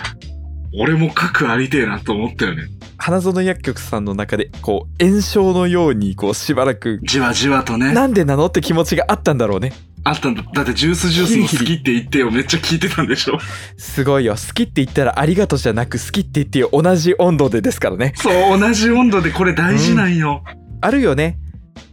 [0.74, 2.64] 俺も核ありてえなと思ったよね。
[2.98, 7.94] 花園薬局さんの中でこう炎症のようにこうしばらくじわじわとね。
[7.94, 9.72] なんでなのって気持ちがあったんだろうね
[10.04, 10.44] あったんだ。
[10.54, 12.32] だってジュースジュースの好きって言ってよ。
[12.32, 13.38] めっちゃ聞いてたんでしょ。
[13.78, 20.44] すごいよ好きって言ったらありがとうじゃなく好きって言ってよ同じ温度でですからねそう、同じ温度でこれ大事なんよ。
[20.82, 21.38] あるよね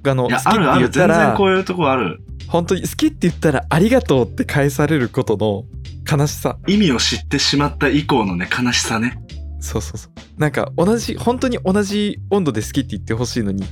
[0.06, 0.80] あのいや、好きってあるある。
[0.80, 2.20] 言った全然らこういうとこある。
[2.48, 5.64] 本当に好きって言ったらありがとうって返されることの
[6.10, 6.58] 悲しさ。
[6.66, 9.18] 意味を知ってしまった以降のね、悲しさね。
[9.60, 10.40] そうそうそう。
[10.40, 13.64] なんか同じ本当に同じ温度で好きって言ってほしいのに。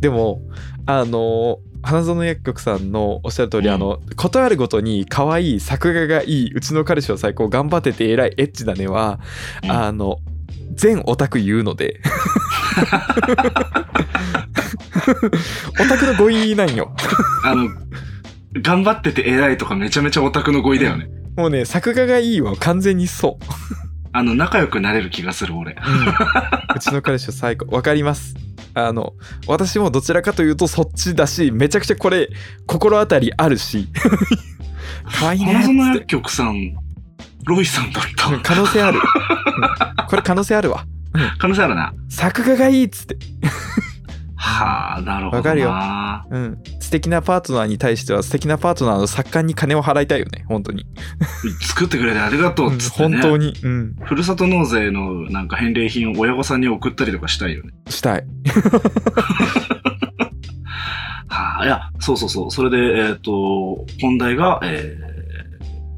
[0.00, 0.42] でも
[0.84, 3.74] あの花園薬局さんのおっしゃる通り、うん。
[3.74, 9.20] あのことあるごとに可愛い作画がいいうちの彼氏は最高頑張ってて偉いエッチだねは、
[9.62, 9.70] うん。
[9.70, 10.18] あの
[10.74, 12.00] 全オタク言うので。
[15.80, 16.94] オタクの語彙なんよ。
[17.44, 17.68] あの、
[18.54, 21.08] 頑張ってて偉いとかめちゃめちゃオタクの語彙だよね。
[21.36, 23.44] もうね作画がいいは完全にそう。
[24.14, 25.74] あの、仲良くなれる気がする、俺。
[26.76, 27.74] うちの彼氏は最高。
[27.74, 28.34] わかります。
[28.74, 29.12] あの
[29.46, 32.30] 私もどちらかというとそっちだしめちゃくちゃこれ
[32.66, 33.88] 心当たりあるし。
[35.20, 35.52] 可愛いね。
[35.52, 36.74] 花園薬局さん、
[37.44, 38.28] ロイさんだった。
[38.28, 40.06] うん可能性ある、うん。
[40.06, 40.86] これ可能性あるわ。
[41.38, 41.92] 可能性あるな。
[42.08, 43.16] 作画がいいっつって
[44.44, 45.36] はあ、なるほどな。
[45.36, 45.72] わかるよ
[46.30, 50.84] うん素敵なパートナーに対しては素敵なパートナーの作家に金を払いたいよね本当に、
[51.60, 57.72] 作ってくれてありがとうっつって、ね本当にうんふるさと納税のなんか返礼品を親御さんに送ったりとかしたいよね。
[57.88, 58.26] したい
[61.28, 62.50] はあ、いや、そうそうそう。
[62.50, 62.76] それで、
[63.10, 65.12] えっ、と、本題が、えー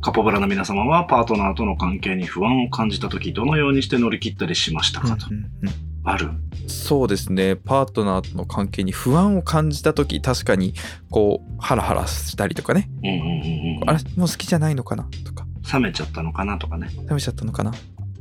[0.05, 5.29] カポブラの皆様はパートナーとの関係に不安を感じたとき、どのようにして乗り切ったりしましたかと。
[5.31, 6.31] うんうんある。
[6.67, 10.75] そうですねパートナーとの関係に不安を感じた時確かに
[11.11, 13.91] こうハラハラしたりとかねうんうんうんうん。
[13.91, 15.09] あれもう好きじゃないのかな？
[15.25, 16.59] とか冷めちゃったのかな？
[16.59, 16.89] とかね。
[17.09, 17.73] 冷めちゃったのかな？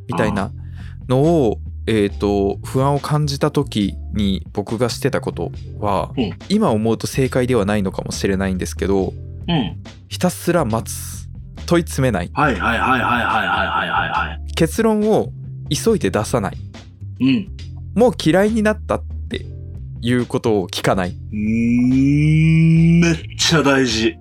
[0.08, 0.52] みたいな
[1.08, 9.13] のをえー、と不安を感じた時に僕がしてたことは、うん今思うと正解ではないのかもしれないんですけど
[9.48, 9.84] うん。
[10.08, 11.28] ひたすら待つ
[11.65, 14.54] 問い詰めないはいはいはいはいはいはいはいはいはい。
[14.54, 15.34] 結論を
[15.69, 16.58] 急いで出さない
[17.19, 17.50] うん。
[17.95, 19.45] もう嫌いになったって
[20.01, 24.15] いうことを聞かないめっちゃ大事。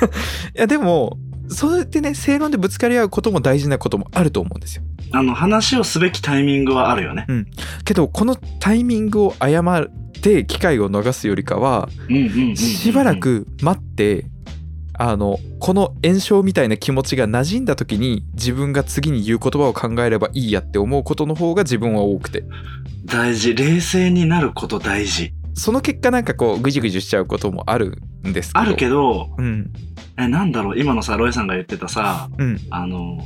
[0.54, 7.26] やでもそうやってね正論でぶつかり合うことも大事なこともあると思うんですよあの、話をすべきタイミングはあるよね。
[7.84, 9.86] けどこのタイミングを誤っ
[10.20, 12.56] て機会を逃すよりかはうんうんうんうんうん。
[12.56, 13.16] しばら。
[13.16, 14.26] く待って
[14.98, 22.44] あのこの炎症みたいな気持ちが馴染んだ時に自分が次に言う言葉を考えればいいやって思うことの方が自分は多くて
[23.04, 23.54] 大事。
[23.54, 25.32] 冷静になること大事。
[25.54, 29.70] その結果なんかこうぐじゅぐじゅしちゃうこともあるんですけどあるけど、うん
[30.18, 33.18] え、なんだろう、今のさ、ロイさんが言ってたさ、うんあの、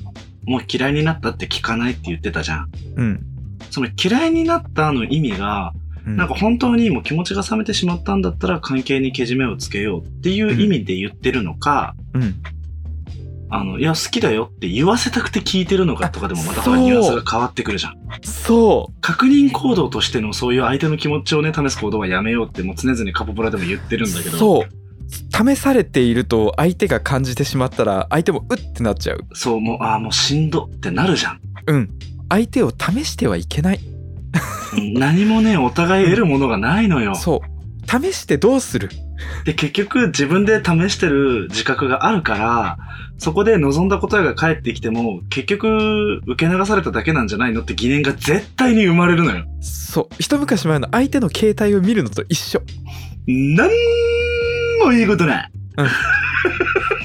[0.45, 2.71] もう嫌いになったって聞かないって言ってたじゃん。
[2.97, 3.27] うん
[3.71, 5.73] その嫌いになったの意味が、
[6.07, 6.17] うん。
[6.17, 12.35] なんか本当にもう気持ちが冷めてしまったんだったら関係にけじめをつけようっていう意味で言ってるのか、うん。
[13.53, 17.97] あの、いや、好きだよって言わせたくて聞いてるのかとかでもまたニュアンスが変わってくるじゃん。
[18.23, 24.39] そ確認行動としてのそういう相手の気持ちをね、試す行動はやめようってもう常々カポブラでも言ってるうんだけど。
[24.39, 24.69] そう。
[25.53, 29.25] 試されていると相手が感じてしまったら相手もうってなっちゃう。
[29.33, 31.41] そう、もう、ああ、もうしんどってなるじゃん。
[31.67, 31.91] うん。
[32.29, 33.81] 相手を試してはいけない。
[33.85, 34.00] うん
[34.95, 37.15] 何もね、お互い得るものがないのよ。
[37.15, 37.51] そう
[38.03, 38.89] 試してどうする？
[39.45, 42.79] で、結局自分で試してる自覚があるから、
[43.19, 49.45] そこで望んだ答えが返ってきても、結局受け流されただけなんじゃないのって疑念が絶対に生まれるのよ。
[49.61, 52.63] そう一昔前の相手の携帯を見るのと一緒
[53.27, 53.71] なん
[54.85, 55.51] もいいことない。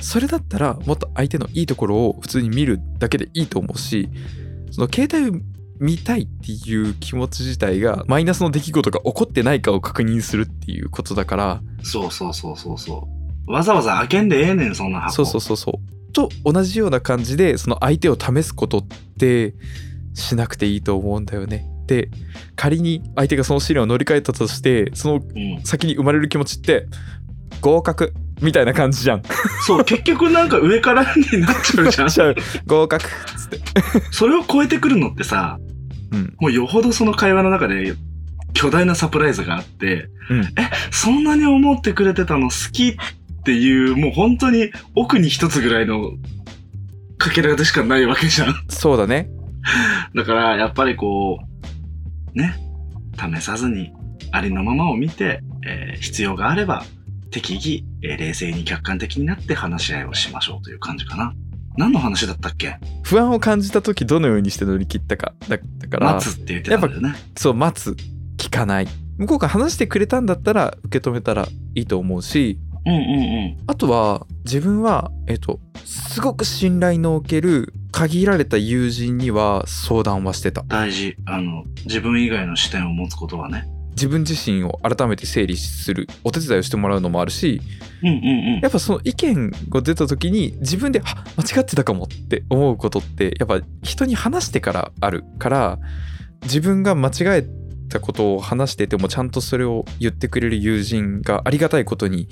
[0.01, 4.09] それだったらもっと相手のいいところを普通に見るだけでいいと思うし
[4.71, 5.41] その携帯を
[5.79, 13.07] 見たいっていう気持ち自体がマイナスの出来事が起こってないかを確認するっていうことだからそうそうそうそうそ
[13.47, 13.51] う。
[13.51, 15.13] わざわざ開けんでええねん、そんな箱。
[15.13, 18.83] そうそうそうそうと同じような感じでその相手を試すことっ
[19.19, 19.53] て
[20.13, 22.09] しなくていいと思うんだよねで
[22.55, 25.61] 仮に相手がその試練を乗り換えたとしてそのうん。
[25.63, 26.87] 先に生まれる気持ちって
[27.59, 29.21] 合格みたいな感じじゃん。
[29.65, 32.07] そう、結局なんか上からになっちゃうじゃん。
[32.09, 32.35] ちゃう。
[32.65, 33.05] 合格。
[33.05, 33.59] っつって。
[34.11, 35.57] それを超えてくるのってさ、
[36.11, 36.33] うん。
[36.39, 37.95] もうよほどその会話の中で
[38.53, 40.41] 巨大なサプライズがあって、うん。
[40.41, 46.11] え、そんなに思ってくれてたの好きっていう、もう本当に奥に一つぐらいの
[47.17, 48.55] かけらでしかないわけじゃん。
[48.69, 49.29] そうだね。
[50.13, 51.39] だから、やっぱりこ
[52.33, 52.55] う、ね、
[53.17, 53.91] 試さずに
[54.31, 56.85] ありのままを見て、えー必要があれば
[57.31, 61.33] 適宜、えー冷静に客観的になって話し合いをしましょうという感じかな。
[61.77, 62.77] 何の話だったっけ？
[63.03, 67.15] 不安を感じた時どのようにして乗り切ったかだだから待つって言ってたんだよね。
[67.37, 67.95] そう待つ
[68.37, 73.57] 聞かない向こうが話してくれたんだったら受け止めたらいいと思うしうんうんうん。
[73.67, 81.15] あとは自分はえっとすごく信頼のおける限られた友人には相談はしてた大事。
[81.25, 83.65] あの、自分以外の視点を持つことはね。
[83.95, 87.61] 自分自身を改めて整理するお手伝いをしてもらうのもあるし
[88.03, 88.19] うんうんう
[88.57, 88.67] んや。
[88.67, 95.79] っぱその意見が出た時に自分であ間違ってたかもって思うことってやっぱ人に話してからあるから
[96.43, 97.45] 自分が間違え
[97.89, 102.27] たことを話しててもちゃんとそれを言ってくれる友人がありがたいことに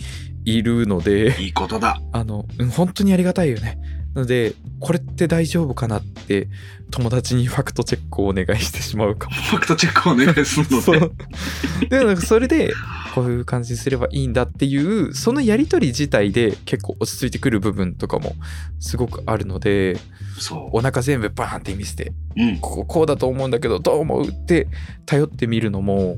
[0.45, 1.99] いるのでいいことだ。
[2.12, 3.80] あのうん本当にありがたいよね
[4.13, 6.47] なのでこれって大丈夫かなって
[6.91, 9.36] 友達にファクトチェックをお願いしてしまうかも。
[9.36, 11.08] ファクトチェックをお願いするの。
[11.08, 12.71] うでなんかそれで
[13.15, 18.34] こういう感じにすればいいんだっていうそのやり取り自体で結構落ち着いてくる部分とかも
[18.80, 19.97] すごくあるので
[20.39, 22.43] そお腹全部バーンって見せてう。
[22.43, 22.60] うん。
[22.60, 24.67] こここうだと思うんだけどどう思うって
[25.08, 26.17] 頼ってみるのも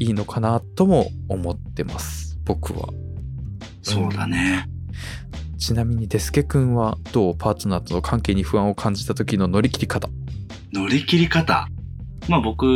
[0.00, 2.88] いいのかなとも思ってます僕は
[3.82, 4.68] そうだね。
[5.58, 10.08] ちなみにデスケ君はどうパートナーとの関係に不安を感じた時の乗り切り方？
[10.72, 11.68] 乗り切り方？
[12.28, 12.66] まあ僕、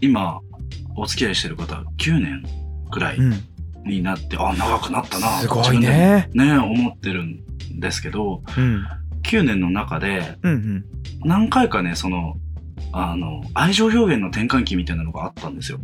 [0.00, 0.40] 今、
[0.96, 2.42] お付き合いしてる方、9年
[2.90, 3.32] くらいん。
[3.84, 6.28] になって、あ、長くなったな、すごいね。
[6.34, 7.44] ね、思ってるん
[7.78, 8.84] ですけど、うん。
[9.22, 10.84] 9年の中で、うんうん。
[11.24, 12.36] 何回かね、その、
[12.92, 15.78] あの、愛情表現の転換期みたいなのがあったんですよ。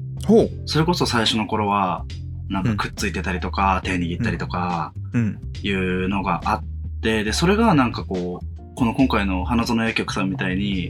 [0.66, 2.05] それこそ最初の頃は、
[2.49, 10.89] なんかくっついてたりとか、手握ったりとか、うんいうのがあって、で、それがなんかこう、この今回の花園薬局さんみたいに、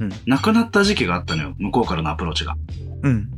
[0.00, 1.54] うん亡くなった時期があったのよ。
[1.58, 2.56] 向こうからのアプローチが。
[3.02, 3.30] うん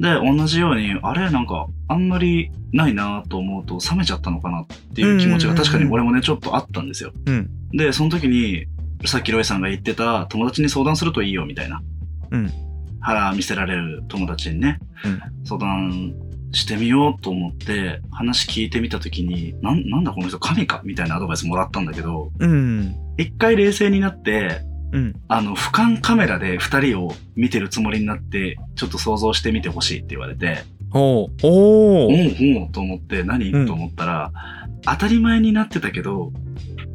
[0.00, 7.12] で、同じように、あれなんか、あんまりないなと思うと、冷めちゃったのかなっていう気持ちが確かに俺もね、ちょっとあったんですよ。
[7.26, 8.66] うんで、その時に、
[9.06, 11.80] さっきロイさんが言ってた、友達に相談するといいよ、みたいな。
[12.30, 12.52] うん
[13.00, 16.14] 腹見せられる友達にね、うん相談
[16.54, 20.80] してみようと思って、話聞いてみた時に、なん、なんだこの人神か？
[20.84, 22.94] みたいなアドバイスもらったんだけど、うん。
[23.18, 24.60] 一回冷静になって、
[24.92, 25.14] うん。
[25.28, 34.32] あの、俯瞰カメラで二人を見てるつもりになって、ちょっと想像してみてほしいって言われて、おおうーおうと思って何、うんと思ったら、
[34.82, 36.32] 当たり前になってたけど、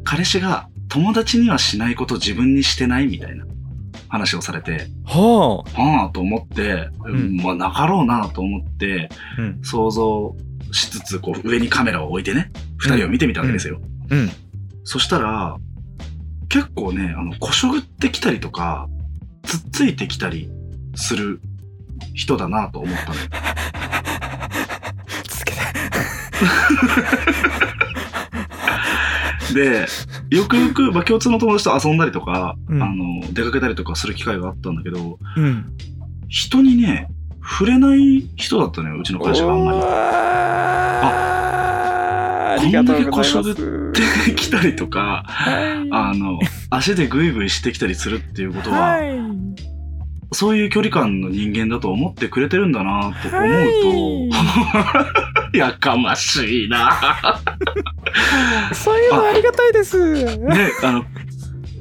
[0.04, 3.44] 彼氏が友達にはしないこと自分にしてないみたいな
[4.10, 5.80] 話をされて、はあ。
[5.80, 7.36] はあと思って、ん。
[7.36, 9.60] まあなかろうなと思って、うん。
[9.62, 10.36] 想像
[10.72, 13.80] しつつ、こう上にカメラを置いてね、二人を見てみたわけですよ。
[14.10, 14.30] うん。
[14.84, 15.56] そしたら、
[16.48, 18.88] 結構ね、あの、こしょぐってきたりとか、
[19.44, 20.50] つっついてきたり
[20.96, 21.40] する
[22.14, 23.20] 人だなと思ったのよ。
[25.28, 25.58] つけて
[29.54, 29.86] で、
[30.30, 35.76] よくよく、まあ、共通の友達と遊んだりとか、うんあの、出かけたりとかする機会があったんだけど、うん
[36.28, 37.08] 人にね、
[37.42, 39.78] 触れない人だったのよ、うちの会社があんまり。
[39.82, 41.30] あ
[42.60, 43.92] ありがとうございます。
[44.26, 46.38] で、来たりとか、はいあの、
[46.70, 49.20] 足でグイグイしてきたりするっていうことは、はい
[50.32, 54.30] そういう距離感の人間だと思ってくれてるんだなと思う
[55.52, 57.40] と、 やかましいな。
[58.72, 60.36] そういうのありがたいです。
[60.38, 61.04] ね、あの、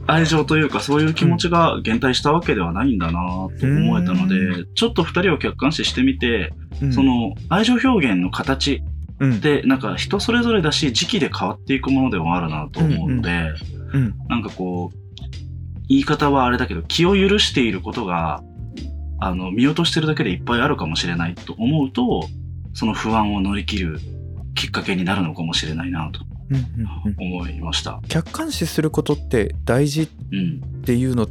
[0.10, 3.22] 愛情というかそういう気持ちが減退したわけではないんだな
[3.60, 6.94] と思えたので、うちょっと二人を客観視してみて、うん。
[6.94, 8.82] その愛情表現の形
[9.20, 9.34] うん。
[9.36, 13.52] ってなんか人それぞれだし時期で変わっていくものでもあるなと思うので、
[13.94, 14.16] うん。
[14.30, 14.98] なんかこう、
[15.88, 18.42] 言い方はあれだけど気を許していることが、
[19.20, 22.28] あの、見落としてるだけでいっぱいあるかもしれないと思うと、
[22.74, 24.00] その不安を乗り切る
[24.60, 26.20] きっかけになるのかもしれないなと
[26.50, 26.64] うんうん
[27.18, 28.00] うん思いました。
[28.08, 30.82] 客観視することって大事っうん。
[30.84, 31.28] ていうの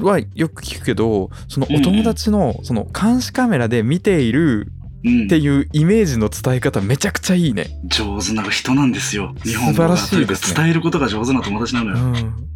[0.00, 4.70] はよく聞くけどそのお友達のその監視カメラで見ている
[5.04, 7.66] うんっていうイメージの伝え方めちゃくちゃいいね。
[7.86, 9.34] 上手な人なんですよ。
[9.44, 12.04] 日本語が素晴らしいね伝えることが上手な友達なのよ。
[12.04, 12.48] うん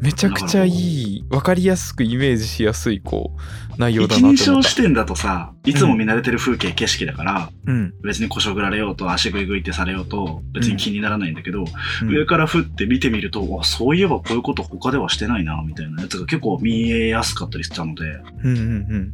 [0.00, 4.44] めちゃくちゃいい分かりやすくイメージしやすいこう内容だ一人なと思った。
[4.44, 11.64] 称視点だとさ、いつも見慣れてる風景、景色だから、うん別にこしょぐられようと足ぐいぐいってされようと別に気にならないんだけど、
[12.02, 18.04] うん上からふって見てみると、あ、そういえばこういうこと他ではしてないな、みたいなやつが結構見えやすかったりしたので、
[18.44, 19.12] うんうんうん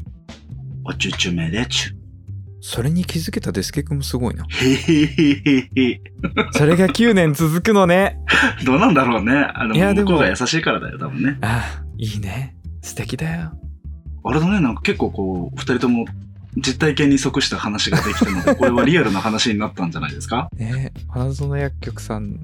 [0.86, 1.96] おちゅちゅめでちゅ。
[2.60, 4.44] それに気づけたデスケ君もすごいな。
[4.48, 6.00] へへへへへ。
[6.52, 8.18] それが9年続くのね。
[8.64, 9.32] どうなんだろうね。
[9.54, 11.38] あの、いやでも向こうが優しいからだよ、多分ね。
[11.42, 12.54] あいいね。
[12.82, 13.52] 素敵だよ。
[14.24, 16.06] あれだね、なんか結構こう、二人とも
[16.56, 20.48] 実体験に即した話ができたので、 これはリアルな話になったんじゃないですか？
[20.56, 22.38] ね花園薬局さん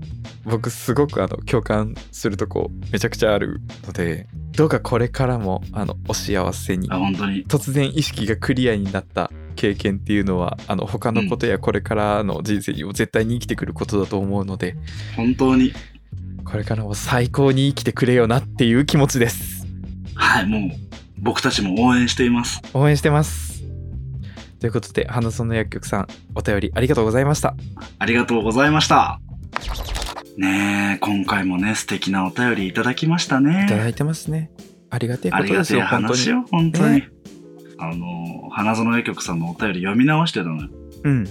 [0.44, 7.44] 僕すごくあの共感するとこめちゃくちゃあるのでどうかこれからもあのお幸せにあ、本当に。
[7.46, 14.76] 突然意識がクリアになった経験っていうのはあの他のことやこれからの人生にも絶対に生きてくることだと思うので
[15.16, 15.72] 本当に。
[16.44, 19.64] これからも最高に生きてくれよなっていう気持ちです
[20.16, 20.70] はい、もう、
[21.20, 22.60] 僕たちも応援しています。
[22.74, 23.62] 応援してます
[24.58, 27.54] ということで花園薬局さんお便りありがとうございました
[27.98, 29.20] ありがとうございました。
[30.36, 33.64] ねえ、今回もね、素敵なお便りいただきましたね。
[33.66, 34.50] いただいてますね
[34.88, 36.94] ありがてえことですよ本当に本当に。
[37.00, 37.08] ね
[37.78, 40.68] あの、花園絵局さんのお便り読み直してたのよ。
[41.04, 41.26] うん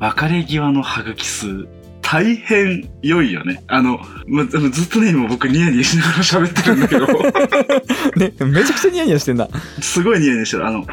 [0.00, 1.68] 別れ際のハグキ数、
[2.14, 3.64] 大変良いよね。
[3.66, 3.98] あの、
[4.28, 7.06] まずっとね、今僕ニヤニヤしながら喋ってるんだけど、
[8.14, 9.48] ね、めちゃくちゃニヤニヤしてんな。
[9.80, 10.64] すごいニヤニヤしてる。
[10.64, 10.86] あの、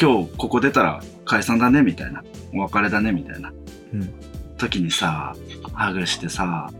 [0.00, 2.24] 今日ここ出たら解散だね、みたいな。
[2.54, 3.52] お別れだね、みたいな。
[3.92, 4.08] うん
[4.56, 5.34] 時にさ、
[5.74, 6.70] ハグしてさ、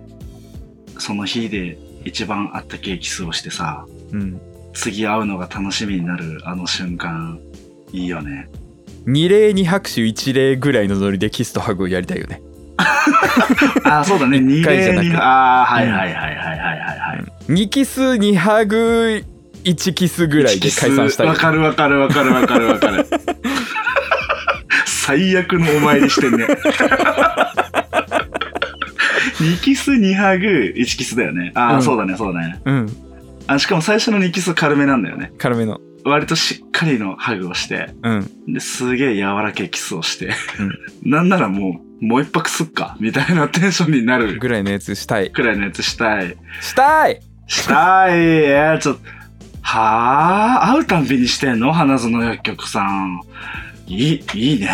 [0.98, 4.40] その日で一番あったケーキスをしてさ、うん。
[4.72, 7.38] 次会うのが楽しみになるあの瞬間、
[7.92, 8.48] いいよね。
[9.04, 12.40] 二礼二拍手一礼ぐらいのノリでキスとハグをやりたいよね。
[13.84, 14.40] あ あ、そうだね。
[14.40, 17.24] 二一回じゃなくああ、はいはいはいはいはいはいはい。
[17.48, 19.24] 二キス二ハグ
[19.64, 23.06] 一キスぐらいで解散したいよわかるわかるわかるわかるわかる。
[24.86, 26.46] 最悪のお参りしてんね。
[29.40, 31.52] 2キス2ハグ1キスだよね。
[31.54, 32.60] ああ、うんそうだねそうだね。
[32.64, 32.88] うん。
[33.46, 35.32] あしかも最初の2キス軽めなんだよね。
[35.38, 35.80] 軽めの。
[36.04, 38.54] 割としっかりのハグをして、うん。
[38.54, 40.30] ですげえ柔らけいキスをして、
[41.02, 42.96] なんならもう、もう一泊すっか？
[42.98, 45.30] みたいなテンションになるぐらいのやつしたい。
[45.30, 46.36] くらいのやつしたい。
[46.60, 48.18] したいしたい。
[48.20, 49.02] えー、ちょっと、
[49.62, 50.72] はあ？
[50.72, 51.72] 会うたんびにしてんの？
[51.72, 53.20] 花園薬局さん。
[53.86, 54.24] いい、いいね。
[54.34, 54.66] いいね。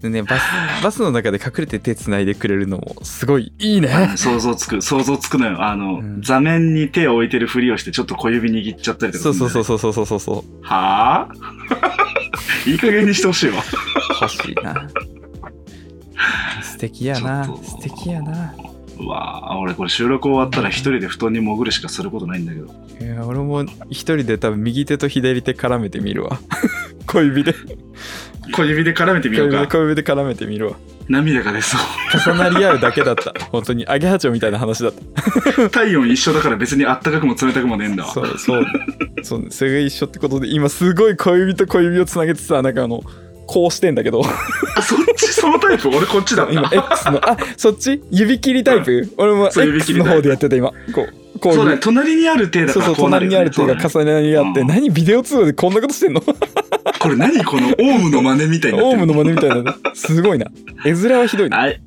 [0.00, 0.42] でね、バス、
[0.82, 4.14] バスの中で隠れて手繋いでくれるのもすごいいいね。
[4.16, 5.62] 想像つく、想像つくのよ。
[5.62, 10.64] あの、うん座面に手を置いてるふりをして、ちょっと小指握っちゃったりとかすそうそうそうそうそうそうそう。
[10.64, 11.32] はあ？
[12.68, 13.62] いい加減にしてほしいわ。
[14.22, 14.88] 欲しいな。
[16.62, 18.54] 素敵やな素敵やな。
[19.00, 22.66] うわあ俺これ収録終わったら一人で布団に潜るしかすることないんだけど。
[23.00, 26.38] いや、俺も一人で多分右手と左手絡めてみるわ。
[27.06, 27.54] 小指で。
[28.54, 29.78] 小指で絡めてみ小指でようか。
[29.78, 30.76] 小指で絡めてみるわ。
[31.08, 32.32] 涙が出そう。
[32.32, 33.32] 重なり合うだけだった。
[33.50, 34.92] 本当に、アゲハチョウみたいな話だっ
[35.56, 35.70] た。
[35.70, 38.12] 体温一緒だから別にあったかくも冷たくもねえんだわ。
[38.12, 38.66] そう、そう。
[39.22, 43.02] そう、それが一緒ってことで、今すごい小指と小指をつなげてさ、なんかあの、
[43.46, 44.22] こうしてんだけど、
[44.76, 45.88] あ、そっち、そのタイプ？
[45.88, 46.48] 俺こっちだ。
[46.50, 48.02] 今 X の、あ、そっち？
[48.10, 49.12] 指切りタイプ？
[49.18, 50.70] 俺もそう指切 X の方でやってた今。
[50.94, 51.78] こう、こうそうだね。
[51.80, 56.20] 隣にある手だそうそう、からこうなるよね、隣にある手が重なり合って、うん何ビデオ通話でこんなことしてんの？
[56.22, 59.72] これ何このオウムの真似みたいになオウムの真似みたいなね。
[59.94, 60.46] すごいな。
[60.84, 61.58] 絵面はひどいな。
[61.58, 61.80] はい。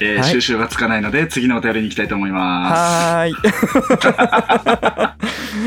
[0.00, 2.74] えーはい収集がつかないので、次のお便りに行きたいと思います。
[2.74, 3.28] はー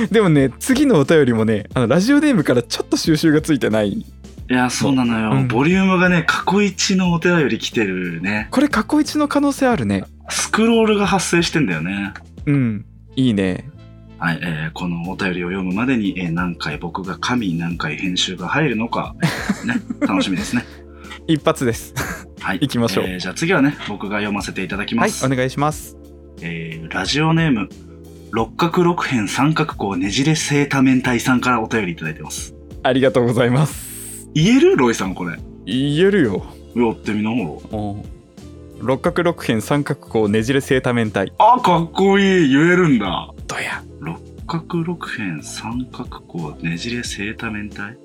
[0.07, 0.09] い。
[0.11, 4.03] でもね、次のお便りもね、あのラジオネームからちょっと収集がついてない。
[4.49, 5.31] いや、そうなのよ。
[5.31, 8.47] うんボリュームがね、過去一のお便り来てるね。
[8.51, 10.03] これ過去一の可能性あるね。
[10.29, 12.13] スクロールが発生してんだよね。
[12.45, 12.85] うん。
[13.15, 13.69] いいね。
[14.17, 19.15] はい、えーこのお便りを読むまでに、えー何回僕が神、何回編集が入るのか、
[19.65, 19.75] ね、
[20.07, 20.63] 楽しみですね。
[21.27, 21.93] 一発です。
[22.39, 22.59] はい。
[22.61, 25.25] 行きましょうえーじゃあ次はね、僕が読ませていただきます。
[25.25, 25.97] はい、お願いします。
[26.41, 27.69] えーラジオネーム、
[28.31, 32.53] 六角六辺三角形ねじれ正多面体さんからお便りいただいてます。
[32.83, 33.94] ありがとうございます。
[34.35, 34.75] 言える？
[34.75, 35.39] ロイさんこれ。
[35.65, 36.45] 言えるよ。
[36.75, 41.27] やってみなほうん六角六辺三角形ねじれ正多面体。
[41.39, 41.53] ら。
[41.53, 42.49] あ、かっこいい。
[42.49, 43.31] 言えるんだ。
[43.47, 43.81] どや。
[44.01, 47.97] 六角六辺三角形ねじれ正多面体？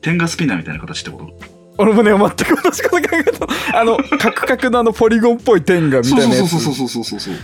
[0.00, 1.34] 点がスピナーみたいな形ってこと？
[1.76, 3.22] 俺もね、全く同じこと考え
[3.70, 3.78] た。
[3.78, 6.48] あの、カクカクのあのポリゴンっぽい点がみたいなやつ。
[6.48, 7.34] そうそうそうそうそうそう。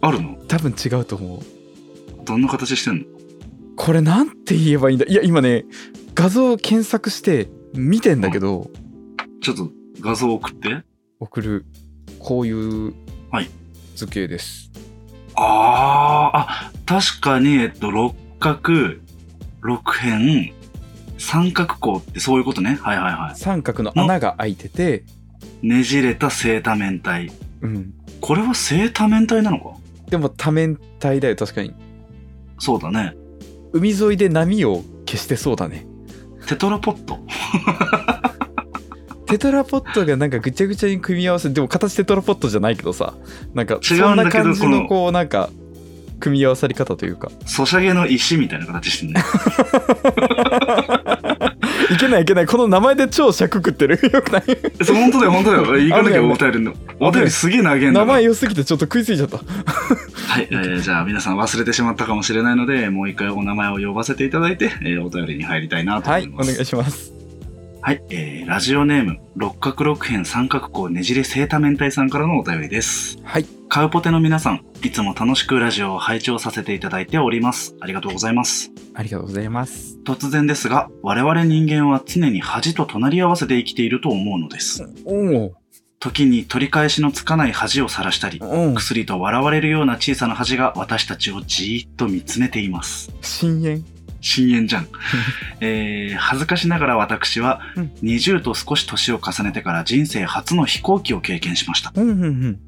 [0.00, 0.36] あるの？
[0.48, 1.40] 多分違うと思う。
[2.24, 3.04] どんな形してんの？
[3.76, 5.06] これなんて言えばいいんだ？
[5.06, 5.64] いや、今ね、
[6.18, 8.68] 画像を検索して見てんだけど、
[9.40, 10.82] ちょっと画像送って。
[11.20, 11.64] 送る、
[12.18, 12.92] こういう
[13.30, 13.48] はい
[13.94, 14.72] 図形です。
[15.36, 18.96] あー、あ、確かに、えっと、六角、
[19.60, 20.52] 六辺、
[21.18, 22.80] 三角形ってそういうことね。
[22.82, 25.04] はいはいは三角の穴が開いてて、
[25.62, 25.68] い。
[25.68, 27.30] ねじれた正多面体。
[27.60, 27.94] うん。
[28.20, 29.76] これは正多面体なのか？
[30.10, 31.72] でも多面体だよ、確かに。
[32.58, 33.14] そうだね。
[33.72, 35.86] 海沿いで波を消してそうだね。
[36.48, 37.18] テトラポット。
[39.26, 43.12] テトラポットがなんかぐちゃぐちゃに組み合わせでも形テトラポットじゃないけどさ
[43.52, 45.50] なんかそんな感じのこうなんか
[46.20, 49.22] 組み合わさり方というかソシャゲの石みたいな形してんね。
[51.90, 54.42] いけないいけないこの名前で超尺食ってるよくない？
[54.84, 55.78] そう本当だよ、本当だよ。
[55.78, 56.74] 行かなきゃお便りの。
[57.00, 59.44] お便りすげえ長えんだ名前良すぎてちょっと食いついちゃったは
[60.40, 66.52] い、えーじゃあ皆さん忘れてしまったかもしれないので、もう一回お名前を呼ばせていただいて、えーお便りに入りたいなとはいお思います。
[66.52, 67.17] 願いします
[67.88, 73.16] はい、えーラジオネーム、六角六辺三角形ねじれ正多面体さんからのお便りです。
[73.24, 77.74] はいカウポテの皆さん、いつも楽しくラジオを拝聴させていただいております。
[77.80, 78.70] ありがとうございます。
[78.92, 84.86] ありがとうございます突然ですが、我々人間は常に恥と隣り合わせで生きていると思うのです。
[85.06, 85.54] おお
[85.98, 93.10] 時に取り返しのつかない恥を晒したり、うん薬と笑われるような小さな恥が私たちをじーっと見つめています。
[93.22, 93.82] 深淵
[94.28, 94.88] 深淵じゃん。
[95.60, 101.92] えー、恥ずかしながら私はうん20と少し年を重ねてから人生初の飛行機を経験しました。
[101.94, 102.58] うんうん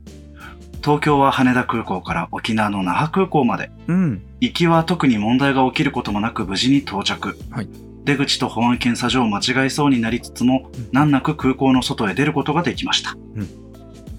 [0.83, 3.71] 東京は羽田空港から沖縄の那覇空港まで。
[3.87, 7.39] うんうん行きは特に問題が起きることもなく無事に到着。
[7.51, 7.69] はい
[8.03, 13.15] 出口と保安検査所を間違いそうになりつつも、うん難なく空港の外へ出ることができました。
[13.37, 13.49] うん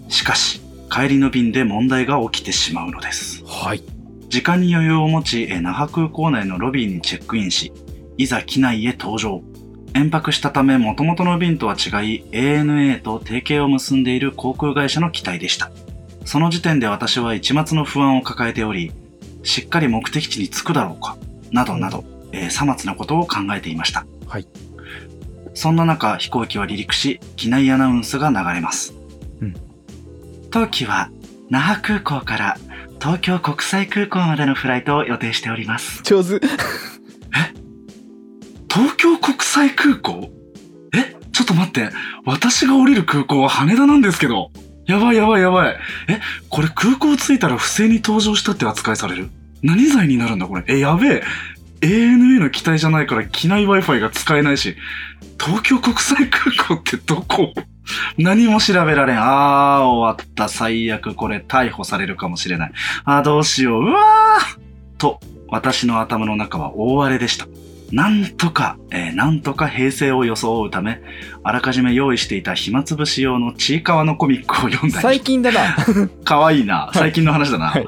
[0.07, 0.61] しかし、
[0.91, 3.43] 帰りの便で問題が起きてしまうのです。
[3.45, 3.81] はい
[4.31, 7.73] 時間に余裕を持ち、えー那覇空港内のロビーにチェックインし、
[8.17, 9.43] いざ機内へ搭乗。
[9.93, 15.69] 延泊したため元々の便とは違い、ANA と提携を結んでいる航空会社の機体でした。
[16.23, 18.93] その時点で私は一末の不安を抱えており、
[19.43, 21.17] しっかり目的地に着くだろうか、
[21.51, 24.05] などなど、えーさまつなことを考えていました。
[24.27, 24.47] はい
[25.53, 28.95] そんな中、飛行機は離陸し、機内アナウンスが流れます。
[29.41, 29.55] うん
[30.51, 31.11] 当機は、
[31.49, 32.57] 那覇空港から
[33.01, 36.03] 東京国際空港までのフライトを予定しております。
[36.03, 36.39] 上手
[38.69, 40.29] 東京国際空港？
[40.95, 41.15] え？
[41.31, 41.89] ちょっと待って。
[42.25, 44.51] 私が降りる空港は羽田なんですけど。
[44.85, 45.75] やばいやばいやばい。
[46.09, 46.21] え？
[46.49, 49.31] これ空港着いたら不正に登場したって扱いされる？
[49.63, 50.63] 何罪になるんだこれ？
[50.67, 51.23] え、やべえ。
[51.81, 54.75] ANA の機体じゃないから機内 Wi-Fi が使えないし。
[55.39, 57.51] 東京国際空港ってどこ？
[58.17, 59.19] 何も調べられん。
[59.19, 60.47] あー、終わった。
[60.49, 61.15] 最悪。
[61.15, 62.71] これ逮捕されるかもしれない。
[63.05, 63.83] あー、どうしよう。
[63.83, 67.47] うわーと、私の頭の中は大荒れでした。
[67.91, 71.01] なんとか、えーなんとか平成を装うため、
[71.43, 75.75] あらかじめ用意していた暇つぶし用のちいかわのコミックを読んだり、最近だな
[76.23, 76.89] かわいいな。
[76.93, 77.65] い最近の話だな。
[77.67, 77.85] はい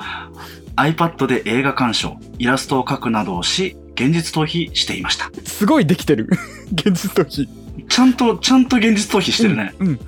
[0.75, 5.29] iPad で映画鑑賞、イラストを描くなどをし、現実逃避していました。
[5.45, 6.27] すごいできてる
[6.73, 7.47] 現実逃避
[7.87, 9.73] ちゃんと、ちゃんと現実逃避してるね。
[9.79, 9.99] うん、うん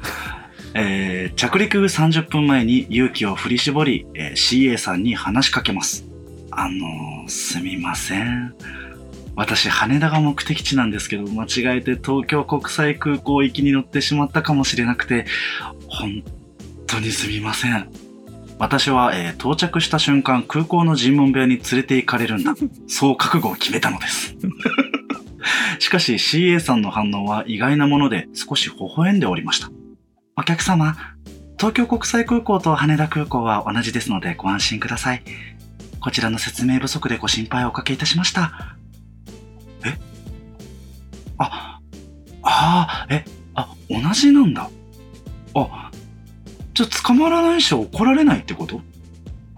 [0.77, 6.05] えー着陸30分前に勇気を振り絞り、えー CA さんに話しかけます。
[6.51, 8.53] あのーすみません。
[9.37, 15.25] 私、羽田が目的地なんですけど、間違えて東京国際空港行きに乗ってしまったかもしれなくて、
[15.87, 16.23] 本
[16.87, 17.89] 当にすみません。
[18.57, 22.55] 私は、えー到着した瞬間、空港の尋問部屋に連れて行かれるんだ。
[22.87, 24.35] そう覚悟を決めたのです。
[25.79, 29.69] しかし CA さんの反応は意外なもので少し微笑んでおりました。
[30.37, 30.95] お客様、
[31.57, 35.23] 東京国際空港と羽田空港は同じですのでご安心ください。
[35.99, 38.77] こちらの説明不足でご心配をおかけいたしました。
[39.85, 39.97] え？
[41.37, 41.79] あ、
[42.41, 44.69] ああ、え、あ、同じなんだ。
[45.55, 45.84] あ、
[46.75, 48.81] じゃあ捕まらないし怒られないってこと？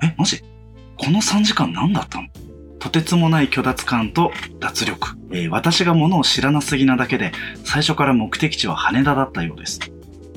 [0.03, 0.43] え、マジ？
[0.97, 2.27] この3時間何だったの？
[2.77, 7.31] とてつもない虚脱感と脱力、えー私が物を知らなすぎなだけで、
[7.65, 9.79] 最初から目的地は羽田だったようです。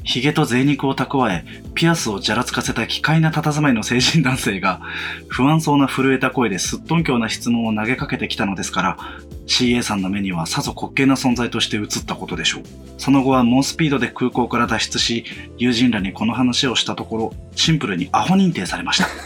[0.05, 1.45] 髭と贅肉を蓄え、
[1.75, 4.81] ピアスをじゃらつかせた奇怪な佇まいの成人男性が、
[5.29, 8.99] 不安そうな震えた声ですっとんきょうな質問を投げかけてきたのですから、
[9.47, 12.63] CA さんの目にはさぞ滑稽な存在として映ったことでしょう。
[12.99, 15.25] その後は猛スピードで空港から脱出し、
[15.59, 19.09] 友人らにこの話をしたところ、シンプルにアホ認定されました。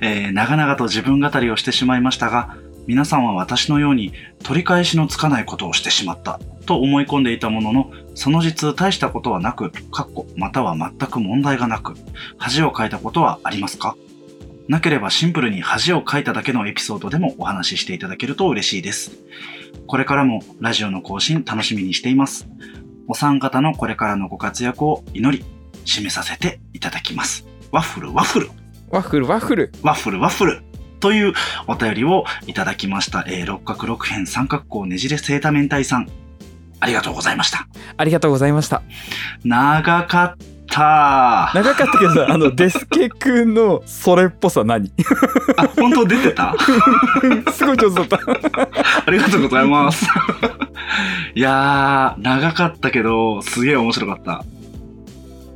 [0.00, 4.12] えー長々と自分語りをしてしまいましたが、皆さんは私のように
[4.42, 11.94] 取り返しのつかないことをしてしまったと思い込んでいたものの、その実大したことはなく、かっこまたは全く問題がなく、
[12.36, 13.96] 恥をかいたことはありますか？
[14.68, 19.12] なければシンプルに恥をかいただけのエピソードでもお話ししていただけると嬉しいです。
[19.86, 22.46] これからもラジオの更新楽しみにしています。
[23.08, 25.44] お三方のこれからのご活躍を祈り、
[25.84, 27.44] 締めさせていただきます。
[27.72, 28.50] ワッフルワッフル
[28.90, 30.62] ワッフルワッフルワッフルワッフル
[31.00, 31.32] という
[31.66, 33.24] お便りをいただきました。
[33.26, 36.08] えー六角六辺三角形ねじれセータメンタイさん。
[36.82, 37.68] ありがとうございました。
[37.96, 38.82] ありがとうございました
[39.44, 40.42] 長かった。
[40.74, 44.90] あ、長かったけどさあのデスケ君のそれっぽさ何？
[45.78, 46.56] 本当出てた？
[47.52, 48.18] すごい上手だった
[49.06, 50.06] ありがとうございます。
[51.34, 54.44] いやー、長かったけど、すげえ面白かった。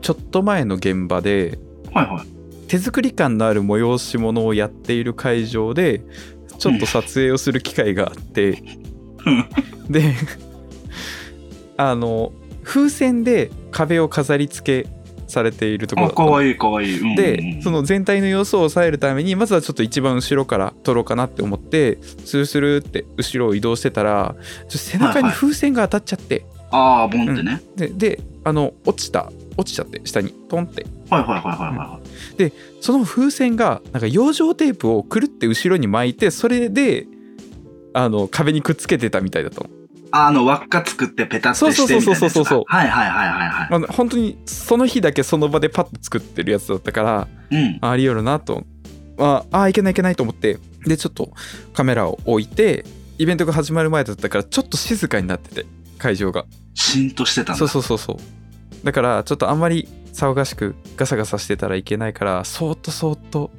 [0.02, 1.58] ちょっと前の現場で
[1.92, 2.26] はいはい。
[2.68, 6.02] 手作り感のある催し物をやっている会場で
[6.58, 8.62] ちょっと撮影をする機会があって
[9.24, 9.48] うん
[9.92, 10.14] で
[11.76, 14.96] あの風船で壁を飾り付け
[15.28, 17.00] されているところかわいいかわいい。
[17.00, 17.16] うんうんうん。
[17.16, 24.36] でその全体の様子を抑えるためにまずはちょっと一番後ろから撮ろうかなって思ってスルスルって後ろを移動してたら
[24.68, 27.62] 背中に風船が当たっちゃって、あー、ボンってね。
[27.76, 30.30] でであの落ちた落ちちゃって下に。
[30.48, 30.86] トンって。
[31.10, 32.00] はいはいはいはいは
[32.80, 37.06] その風船がなんか養生テープをくるって後ろに巻いてそれで
[37.94, 39.70] あの壁にくっつけてたみたいだったの。
[40.24, 40.26] い。
[40.28, 43.68] あの、輪っか作ってペタってしてみたいなそうそうそうそうはいはいはいはいはい。
[43.70, 47.78] あの本当にその日だけその場でパッと作ってるやつだったからうん。
[47.80, 48.64] あありよるなと
[49.18, 51.32] ああいけないいけないと思ってでちょっと
[51.72, 52.84] カメラを置いて
[53.18, 55.66] イベントが始まる前だったからちょっと静かになってて
[55.98, 56.44] 会場が
[56.74, 57.58] シーンとしてたんだ。
[57.58, 58.16] そうそうそうそう
[58.84, 63.50] だからちょっとあんまり騒がしくガサガサしてたらいけないからそーっとそーっと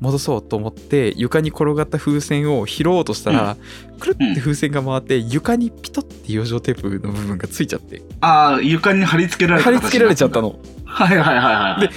[0.00, 3.56] 戻そうと思って床に転がった風船を拾おうとしたら、
[3.98, 8.02] くるって風船が回って床にピトって養生テープの部分がついちゃって。
[8.20, 10.48] ああ、床に貼り付けられた貼り付けられちゃったの。
[10.48, 11.88] のはいはいはいはい。
[11.88, 11.90] で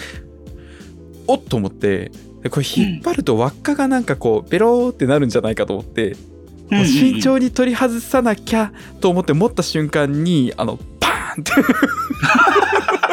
[1.27, 2.11] おっと思って
[2.43, 6.11] でこれ引っ張ると輪っかがなんかこうベローってなるんじゃないかと思って、
[6.71, 6.87] うんうんうん。
[6.87, 11.51] 慎重に取り外さなきゃと思って持った瞬間にあのパーンって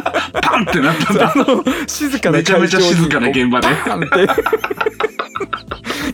[0.32, 1.38] パンってなったんだあ。
[1.38, 4.58] の静かなめちゃめちゃ静かな現場でこうバーンって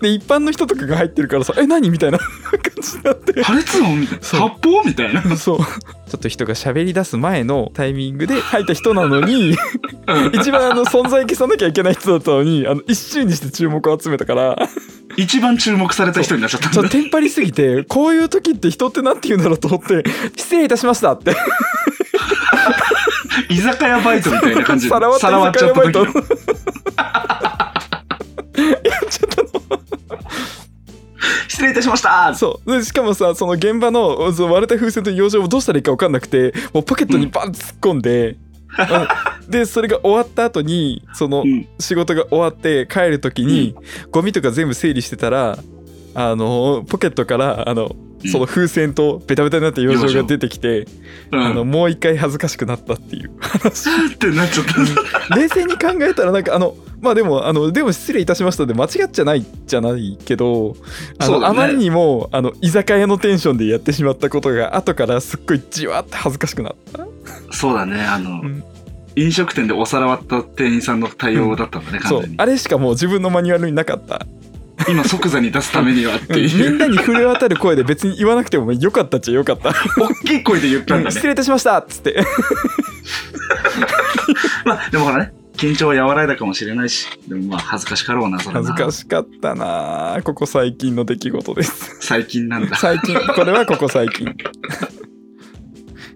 [0.01, 2.29] で一般の人とかが入ってるからさ「え何?」みたいな感
[2.81, 4.01] じになって破裂音？
[4.01, 4.49] みたいな。
[4.49, 4.83] 発砲？
[4.85, 5.37] みたいな。
[5.37, 5.65] そうちょ
[6.17, 9.57] っと人が喋り出す前のタイミングで 入った人なのに
[10.07, 14.57] うん一番あの存在消さなきゃいけない人だったのにあの一瞬にして注目を集めたから
[15.17, 16.91] 一番注目された人になっちゃったんだちょっと。
[16.91, 20.05] テンパりすぎてこういう時って人ってなんて言うんだろうと思って
[20.37, 21.35] 「失礼いたしました」って
[23.49, 24.89] 居酒屋バイトみたいな感じ。
[24.89, 24.91] で。
[24.91, 26.07] さらわっちゃった時の。
[31.49, 32.35] 失礼いたしました。
[32.35, 32.73] そう。
[32.73, 38.37] でしかもさその現場のその割れた風船と養生をどうしたらいいか分かんなくてもうポケットにバン突っ込んで、
[38.77, 39.07] あの
[39.51, 41.67] でそれが終わった後にそのうん。
[41.79, 43.75] 仕事が終わって帰る時に、
[44.11, 45.59] ゴミとか全部整理してたら
[46.15, 50.87] あのポケットからあのうんその風船とベタベタになった養生が出てきて、
[51.31, 51.41] うん。
[51.41, 53.31] あのもう一回恥ずかしくなったっていう。
[53.39, 54.67] 話 ってなっちゃっ
[55.29, 55.37] た。
[55.37, 60.77] 冷静に考えたらなんかあのまあでもあのでも失礼いたしましたで間違っちゃないじゃないけど
[61.19, 61.47] あの、ね。
[61.47, 67.07] あまりにもあの居酒屋のテンションでやってしまったことが後からすっごいじわって恥ずかしくなった。
[67.51, 68.01] そうだね。
[68.01, 68.65] あの、ん。
[69.17, 72.37] 飲食店でお皿割った店員さんの対応だったんだね、そう完全に。
[72.39, 74.27] あれしかもう自分のマニュアルになかった
[74.89, 76.71] 今即座に出すためにはってうんみいう。
[76.71, 81.27] んなに触れ渡る声で別に言わなくてもよかったっちゃよかった大きい声で言ったんだね失。
[81.27, 82.23] 礼いたしましたっつって
[84.65, 88.61] まあ、でもほらね、緊張は和らいだかもしれないし、でもまあ恥ずかしかろうな、それな。
[88.63, 92.77] 恥ずかしかったなあここ最近の出来事です最近なんだ。
[92.77, 94.35] 最近これはここ最近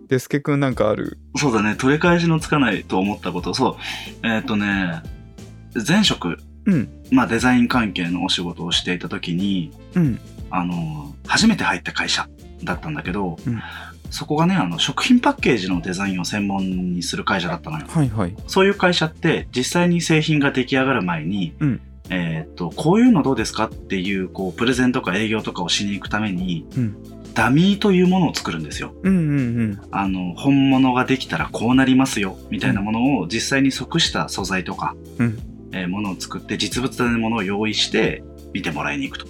[0.09, 1.19] デスケくんなんかある？
[1.37, 3.53] そうだね、取り返しのつかないと思ったこと。
[3.55, 3.77] そ
[4.23, 4.27] う。
[4.27, 5.03] えっ、とね、
[5.87, 6.39] 前職、
[6.69, 6.89] うん。
[7.11, 10.21] まあデザイン関係のお仕事をしていた時に、うん。
[10.51, 12.29] あの、初めて入った会社
[12.63, 13.61] だったんだけど、うん。
[14.11, 17.87] そこがね、あの、食品パッケージのデザインを専門にする会社だったのよ。
[17.89, 18.35] はいはい。
[18.47, 21.81] そういう会社って、実際に製品が出来上がる前に、うん。
[22.11, 26.97] えっ、と、こういうのどうですかっていう、こう、プレゼンとか営業とかをしに行くために、うん。
[27.35, 28.95] ダミーというものを作るんですよ。
[29.03, 29.81] うんうんうん。
[29.91, 39.27] あの、本物ができたらこうなりますよ、みたいなものを実際に即した素材とか、うんえーものを作って実物大のものを用意して見てもらいに行くと。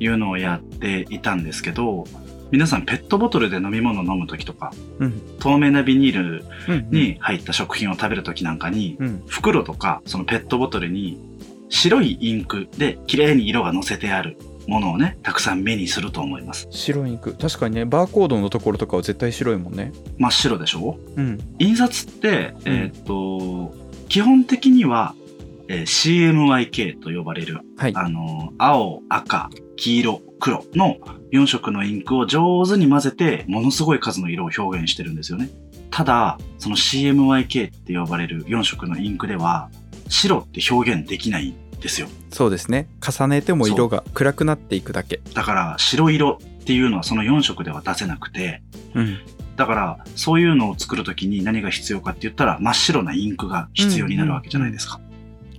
[0.00, 2.04] いうのをやっていたんですけど、
[2.50, 5.20] 皆さんペットボトルで飲み物を飲むときとか、うん。
[5.38, 9.22] 透明なビニールうんに入った食品を食べるときなんかに、うん。
[9.26, 11.18] 袋とかそのペットボトルに
[11.68, 14.36] 白いインクで綺麗に色が乗せてある
[14.66, 16.68] ものをね、たくさん目にすると思います。
[16.70, 17.34] 白インク。
[17.34, 19.92] 確かにねバーコードのところとかは絶対白いもんね。
[20.18, 20.98] 真っ白でしょ？
[21.16, 21.38] うん。
[21.58, 23.74] 印刷って、うんえーっと、
[24.12, 25.14] 基本的には、
[25.68, 27.92] えー CMYK と呼ばれる、はい。
[27.96, 30.98] あの、青、赤、黄色、黒の
[31.32, 35.48] 4色のインクを上手に混ぜて、ものすごい数の色を表現してるんですよね。
[35.90, 39.70] ただ、その CMYK って呼ばれる4色のインクでは、
[40.10, 42.06] 白って表現できないんですよ。
[42.28, 42.88] そうですね。
[43.00, 45.22] 重ねても色が暗くなっていくだけ。
[45.32, 48.62] だから、白色っていうのはその4色では出せなくて、
[48.94, 49.18] うん
[49.56, 55.00] だから、そういうのを作るときに何が必要かって言ったら、真っ白なインクが必要になるわけじゃないですか。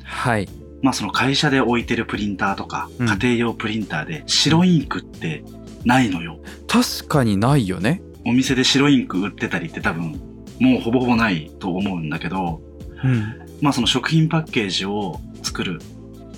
[0.04, 0.50] はい。
[0.82, 3.08] まあその会社で置いてるプリンターとか、うん。
[3.08, 5.44] 家庭用プリンターで白インクって
[5.86, 6.40] ないのよ。
[6.68, 8.02] 確かにないよね。
[8.26, 10.20] お店で白インク売ってたりって多分、
[10.60, 12.62] もうほぼほぼないと思うんだけど、
[13.04, 13.58] うん。
[13.62, 15.80] まあその食品パッケージを作る、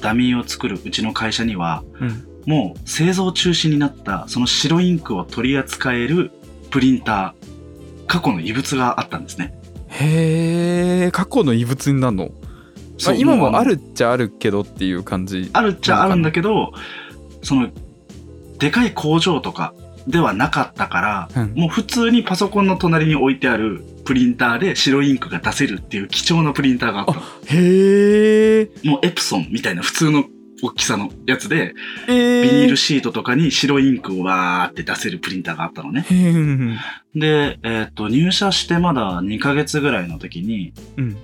[0.02, 2.28] ダミーを作るうちの会社には、うん。
[2.46, 6.32] もう製造中止になったその白インクを取り扱える
[6.70, 9.58] プリンター、過去の異物があったんですね。
[9.88, 12.32] へえ過去の異物になるの、
[13.06, 15.50] まあ、今もうあるっちゃあるけどっていう感じ？
[15.54, 16.74] あるっちゃあるんだけど、
[17.44, 17.70] その、
[18.58, 19.74] でかい工場とか
[20.08, 27.22] ではなかったから、うんもう普通にパソコンの隣に置いてあるプリンターで白インクが出せるっていう貴重なプリンターがあったの。
[27.46, 30.26] へえもうエプソンみたいな普通の
[30.62, 31.74] 大きさのやつで、
[32.08, 36.06] えー、ビニールシートとかに白インクをわーって出せるプリンターがあったのね。
[37.16, 41.18] で、えっ、と、入社してまだ2ヶ月ぐらいの時に、うん。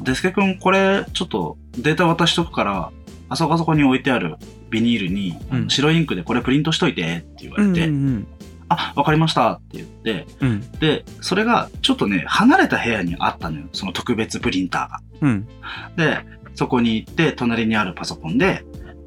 [0.00, 2.92] デスケ君これちょっとデータ渡しとくから、
[3.28, 4.36] あそこあそこに置いてある
[4.70, 5.70] ビニールに、うん。
[5.70, 8.26] 白インクでこれプリントしといてって言われて、うん。
[8.68, 10.70] あ、わかりましたって言って、うん。
[10.78, 13.66] で、それがちょっとね、離れた部屋にあったのよ。
[13.72, 15.00] その特別プリンターが。
[15.20, 15.48] うん。
[15.96, 16.24] で、
[16.56, 18.64] そこに行って、隣にあるパソコンで、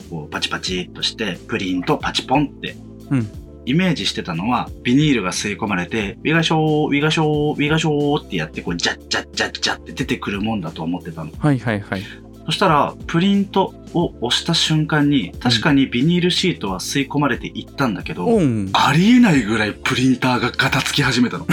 [0.10, 2.76] こう、パチパチっとして、プリントパチポンって、
[3.10, 3.30] うん
[3.66, 11.32] イメージしてたのは、ビニールが吸い込まれて、ウィガショー、ウィガショー、ウィガショーってやって、こう、ジャッジャッジャッジャッって出てくるもんだと思ってたの。
[11.38, 12.02] はいはいはい
[12.46, 21.46] そしたら、プリントを押した瞬間に、確かにビニールシートは吸い込まれていったんだけど、うんありえないぐらいプリンターがガタつき始めたの。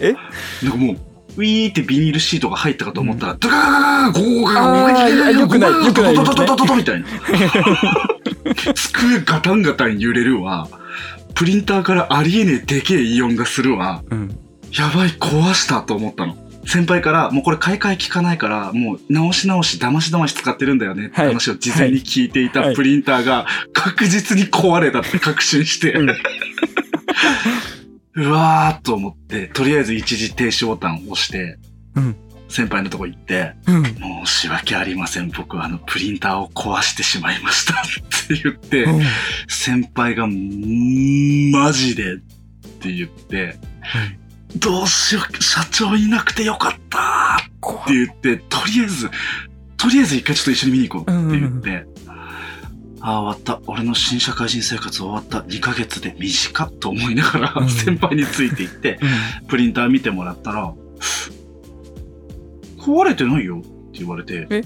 [0.00, 0.14] え
[0.66, 0.98] なんかもう、
[1.38, 7.06] ウィーってビニールシートが入ったかと思ったら、ドカガガガガゴーガガあーいやよくないよくないドドドドドドみたいな。
[8.74, 10.68] 机ガタンガタン揺れるわ。
[11.34, 14.02] プリンターからありえねえでけえイオンがするわ。
[14.10, 14.36] うん
[14.72, 16.36] やばい、壊したと思ったの。
[16.66, 26.08] 先輩から、もうこれ買い替え効かないから、もう直し直し、騙し騙し使ってるんだよねってはい話を事前に聞いていはいたプリンターが確実に壊れたって確信して、うん
[28.18, 31.56] うわーっと思って、とりあえず一時停止ボタンを押して、
[31.94, 32.16] うん。
[32.48, 33.84] 先輩のとこ行って、うん。
[33.84, 35.28] 申し訳ありません。
[35.30, 37.74] 僕はあのプリンターを壊してしまいました。
[37.80, 37.84] っ
[38.26, 39.02] て言って、うん。
[39.46, 42.16] 先輩が、マジでっ
[42.80, 43.56] て言って、
[44.56, 49.10] どうしよう、社長いなくてよかった怖って言って、とりあえず、
[49.76, 51.86] とりあえず一回ちょっと一緒に見に行こうって言って、
[53.00, 53.60] ああ、終わった。
[53.66, 55.38] 俺の新社会人生活終わった。
[55.40, 57.68] 2ヶ月で短っと思いながら、うん。
[57.68, 58.98] 先輩について行って、
[59.40, 59.46] うん。
[59.46, 60.74] プリンター見てもらったら、
[62.78, 63.58] 壊れてないよ。
[63.58, 64.62] って言われて、え？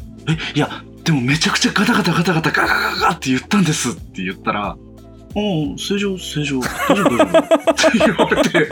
[0.55, 3.91] いや、でもめちゃくちゃガタガタガタガタガガガガガって言ったんです。
[3.91, 4.77] って言ったら、
[5.35, 8.69] おう正常、正常、大丈夫、大丈夫って言われて、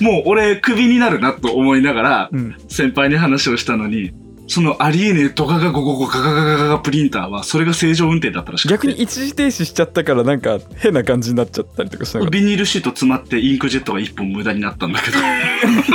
[0.00, 2.56] もう俺クビになるなと思いながら、うん。
[2.68, 4.12] 先輩に話をしたのに、
[4.52, 8.74] そのありえねえドガガゴゴゴガガガガガガプリンターは、それが正常運転だったらしくて。
[8.74, 15.16] 逆に一時停止しちゃったからなんか変な感じになっちゃったりとかしなかったビニールシート詰まってインクジェットが一本無駄になったんだけど。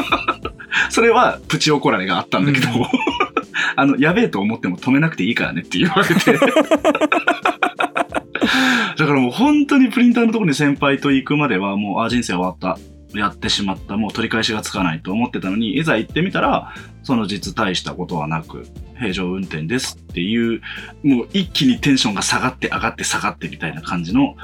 [0.89, 2.85] それはプチ怒られがあったんだけど、うん
[3.75, 6.33] あの、やべえと思っても止めなくていいからねって言われて。
[8.97, 12.79] だからもう本当にプリンターのところに先輩と行くまではもう、あ、人生終わった。
[13.13, 13.97] やってしまった。
[13.97, 20.61] もう取り返しがつかないと思ってたのに、いざ行ってみたら、その実大したことはなく、平常運転ですっていう、
[21.03, 24.35] もう一気にテンションが下がって上がって下がってみたいな感じの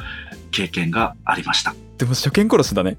[0.51, 1.76] 経験がありました。
[1.97, 2.97] でも初見殺しだね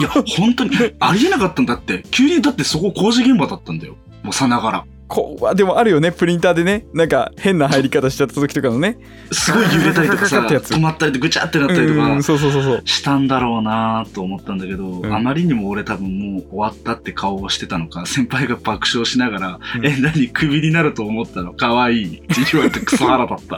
[0.00, 2.04] いや、本当に、ありえなかったんだって。
[2.10, 3.96] 急に、だってそこ工事現場だったんだよ。
[4.22, 4.84] もうさながら。
[5.12, 6.86] こうでもあるよねプリンターでね。
[6.94, 8.96] なんか変な入り方しちゃった時とかのね。
[9.30, 12.82] すごい揺れたりとかさ、止まったりとぐちゃってなったりとかうん、そうそうそうそう。
[12.86, 15.14] したんだろうなと思ったんだけど、ん。
[15.14, 19.86] あまりにも俺多分もう終わったって顔をしてたのか、 先輩が爆笑しながら、うん。
[19.86, 21.52] え、何、クビになると思ったの？
[21.52, 23.56] かわいいって言われてクソ腹立った。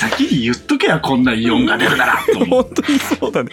[0.00, 3.50] 先に言っとけや、こんなイオンが出るなら と思本当にそうだね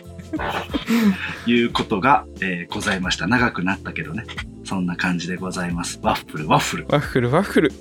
[1.46, 3.28] ういうことが、えーございました。
[3.28, 4.26] 長くなったけどね。
[4.64, 6.00] そんな感じでございます。
[6.02, 6.86] ワッフル、ワッフル。
[6.90, 7.74] ワッフルワッフル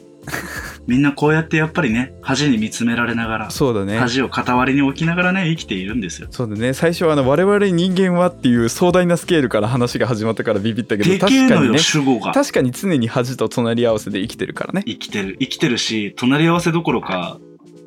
[0.86, 6.28] みんなこうやってやっぱりね、恥に見つめられながら、そうだね恥を傍りに置きながらね、生きているんですよ。
[6.30, 12.32] そうだね最初はあの我々人間はっていう壮大なスケールから話が始まったからビビったけどでけえのよ、確かにね主語が。
[12.32, 17.38] 確かに常に恥と隣り合わせで生きてるからね生きてる、生きてるし、隣り合わせどころか、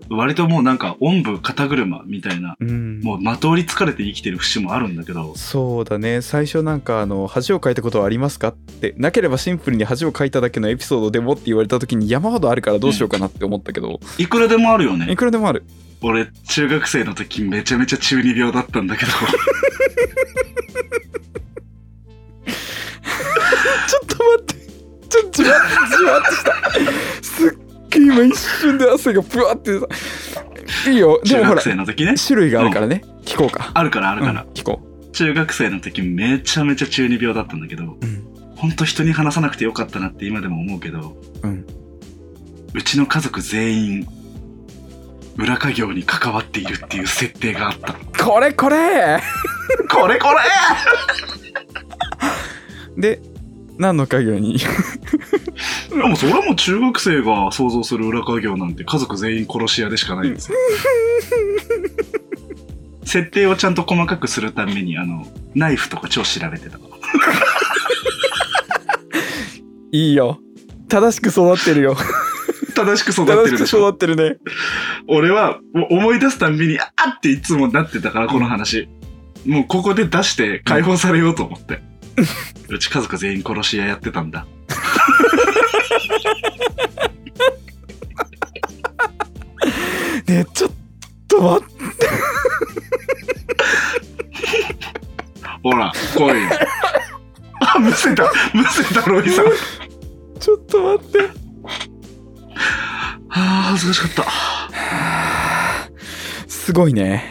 [0.10, 3.02] 割ともうなんか、おんぶ肩車みたいな、うん。
[3.02, 6.22] もうまとわりつかれて生きてる節もあるんだけど、そうだね。
[6.22, 8.94] 最初なんかあの恥をかいたことはありますかって。
[8.98, 15.16] なければシンプルに恥をかいただけのエピソードでもって言われた時に山ほどあるからどうしようかなって思ったけど、いくらでもあるよいね。
[15.16, 15.64] くらでもある。
[16.02, 19.12] 俺、中学生の時めちゃめちゃ中二病だったんだけど、
[23.88, 24.60] ちょっと待って。
[25.10, 26.54] ちょっとじわっじわっとした。
[27.24, 27.58] すっ
[27.90, 29.88] げえ今一瞬で汗がブワって出た
[30.90, 31.20] いいよ。
[31.24, 32.16] で中もほら学生の時ね。
[32.16, 33.72] 種類があるからね、聞こうか。
[33.74, 34.44] あるからあるから。
[34.44, 34.82] うん聞こ
[35.12, 38.24] 中学生の時めちゃめちゃ中二病だったんだけど、ううん。
[38.56, 41.66] ほんと人に話さなくてよかったなって今でも思うけど、うん。
[42.76, 44.08] うちの家族全員、
[45.36, 47.94] 裏家業に関わっているっていう設定があった。
[48.24, 49.20] これこれ！
[49.90, 50.28] これこ
[52.98, 53.12] れ！
[53.16, 53.20] で
[53.80, 54.60] 何の家業に？
[55.90, 60.58] でもそれはもう中学生が想像する裏家業なんて家族全員殺し屋でしかないんですよ。
[63.04, 65.26] 設定をちゃんと細かくするために、あの、
[65.56, 66.78] ナイフとか超調べてた。
[69.92, 70.40] いいよ
[70.88, 71.98] 正しく育ってるよ
[72.76, 73.90] 正しく育って正しくるでしょ。
[73.90, 74.38] 育ってるね
[75.08, 75.60] 俺は
[75.90, 78.88] 思い出すたんびに、あーっていつもなってたから、この話。
[79.48, 81.76] もうここで出して解放されようと思って。
[81.76, 81.82] う
[82.80, 84.46] ち家族全員殺し屋やってたんだ。
[90.28, 90.72] ねえちょっ
[91.28, 92.08] と待って
[95.64, 96.50] ほら、来いよ。
[97.62, 99.46] あ、むせた、むせた、ロイさん。
[99.46, 99.52] は
[100.40, 101.30] ちょっと待って
[103.30, 104.32] あ、恥ずかしかった。
[106.48, 107.26] すごいね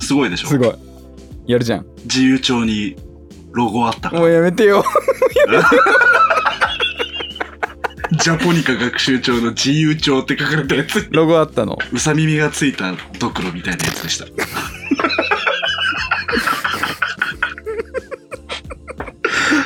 [0.00, 0.48] すごいでしょ？
[0.48, 0.74] すごい
[1.46, 2.96] やるじゃん自由帳に
[3.54, 4.84] ロゴあったからもうやめてよ
[8.22, 11.08] ジャポニカ学習帳の自由帳って書かれたやつ。
[11.10, 14.26] ロゴあったのうさ耳がついたドクロみたいなやつでした。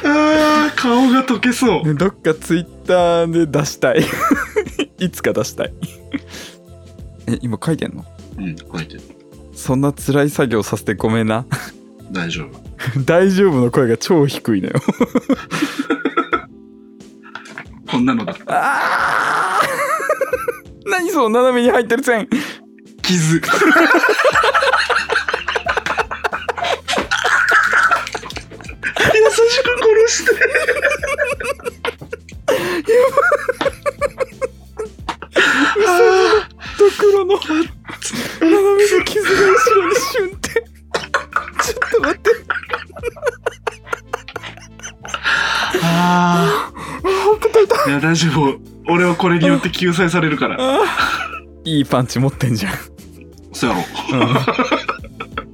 [0.05, 1.85] あー顔が溶けそう。
[1.85, 4.05] ねどっかツイッターで出したい
[4.99, 5.73] いつか出したい
[7.27, 8.05] え今書いてんの？
[8.39, 9.01] うん、書いてる。
[9.55, 11.45] そんな辛い作業させてごめんな
[12.11, 12.61] 大丈夫。
[13.05, 14.75] 大丈夫の声が超低いのよ
[17.91, 18.37] こんなのだ。
[18.47, 22.29] あー 何その斜めに入ってる線
[23.03, 23.35] 傷。
[23.35, 23.49] 優しく
[30.09, 30.33] 殺して。
[36.79, 37.69] ドクロの斜
[38.41, 40.38] めの傷が後ろにシュン
[41.69, 42.31] ちょっと待って
[45.83, 46.73] あ
[47.85, 47.89] あ。
[47.89, 48.59] いや、大丈夫。
[48.89, 50.59] 俺はこれによって救済されるから。
[51.65, 52.73] いいパンチ持ってんじゃん、
[53.53, 53.83] そうやろ。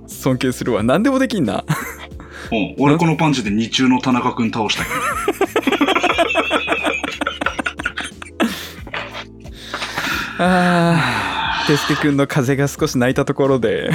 [0.02, 1.64] うん、尊敬するわ何でもできんな
[2.52, 4.96] うん、俺このパンチで日中の田中くん倒したけど。
[10.38, 13.90] あーテスケくんの風が少し泣いたところで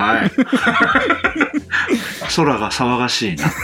[0.00, 0.30] はい。
[2.34, 3.56] 空が騒がしいなって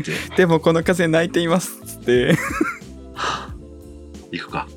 [0.00, 0.12] って。
[0.36, 2.36] でもこの風泣いていますっつって
[4.30, 4.68] 行くか。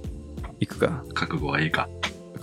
[0.60, 1.88] 行くか覚悟はいいか。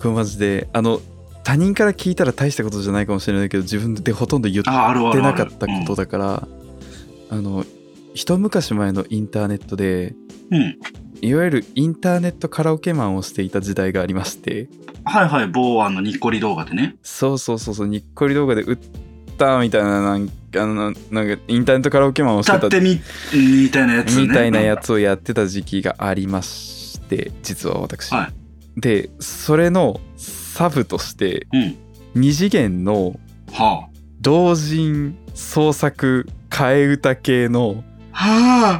[0.00, 1.00] これマジであの
[1.42, 4.70] 他人から聞いたら大したことじゃないかもしれないけど自分でほとんど言って。
[4.70, 6.48] なかったことだから、
[7.30, 7.64] あの
[8.14, 10.14] 一昔前のインターネットで
[10.50, 10.78] うん。
[11.22, 11.28] うん。
[11.28, 14.68] いわゆるインターネットカラオケマンをしていた時代がありまして
[15.04, 16.96] はいはい、某あの、にっこり動画でね。
[17.02, 18.78] そうそうそうそうにっこり動画で売っ
[19.38, 23.00] たみたいななんかあのなんかインターネットカラオケマンをして歌ったてみ、
[23.32, 24.22] みたいなやつね。
[24.22, 28.30] みたいなやつをやってた時期がありまして実は私、は
[28.76, 31.76] でそれのサブとしてうん。
[32.14, 33.20] 二次元の
[33.52, 33.88] は
[34.20, 37.84] 同人創作替え歌系の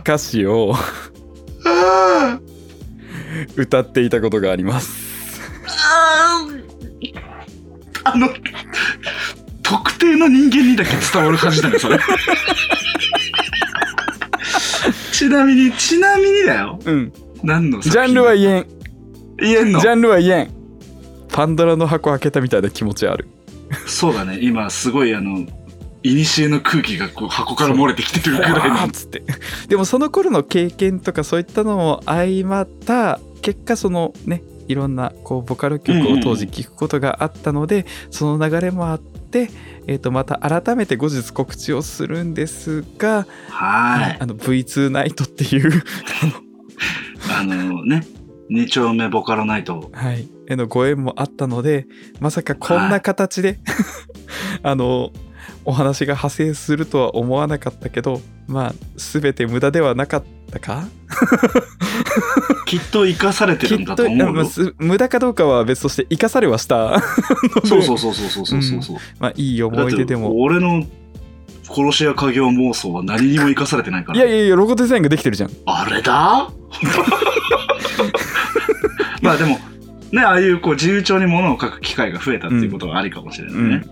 [0.02, 1.09] 歌詞をあ。
[1.64, 2.40] は
[3.56, 5.40] 歌っていたことがあります。
[5.66, 6.46] あ。
[8.04, 8.28] あの、
[9.62, 11.98] 特定の人間にだけ伝わる感じだね、それ。
[15.12, 16.78] ちなみに、ちなみにだよ。
[16.84, 17.12] うん。
[17.42, 18.66] 何のジャンルは言えん。
[19.38, 19.80] 言えんの？
[19.80, 20.50] ジャンルは言えん。
[21.30, 23.28] パンドラの箱開けたみたいな気持ちある。
[23.86, 25.46] そうだね、今すごいあの、
[26.02, 28.90] いにしえの空気がこう箱から漏れてきてるぐらいのわーっ。
[28.90, 29.22] つって
[29.68, 39.50] でもその頃の経験とかそういったのも相まった結果そのねいろんなこうボカロ曲を当時聴くことがあったので、その流れもあって、
[39.88, 44.16] えー、とまた改めて後日告知をするんですが、はい。
[44.20, 45.82] あの V2 ナイトっていう、
[47.36, 48.06] あのね、
[48.48, 49.90] 二丁目ボカロナイト。
[49.92, 51.88] はい、へのご縁もあったので
[52.20, 53.58] まさかこんな形で、
[54.62, 55.10] あの
[55.64, 60.84] お話が派生するとは思わなかったけどまあ全て無駄ではなかったか？
[62.66, 64.46] きっと生かされてるんだと思うよ。
[64.78, 67.00] 無駄かどうかは別として生かされはした
[67.64, 68.96] そうそうそうそうそうそうそう。
[69.18, 70.84] まあいい思い出でも俺の
[71.64, 74.18] 殺し屋家業妄想は何にも生かされてないから。
[74.18, 76.50] いやいやいやロゴデザインができてるじゃんあれだ
[79.22, 79.58] まあでも、
[80.10, 83.84] ね、ああいうこう自由帳に物を書く機会が増えたっていうことはありかもしれないね。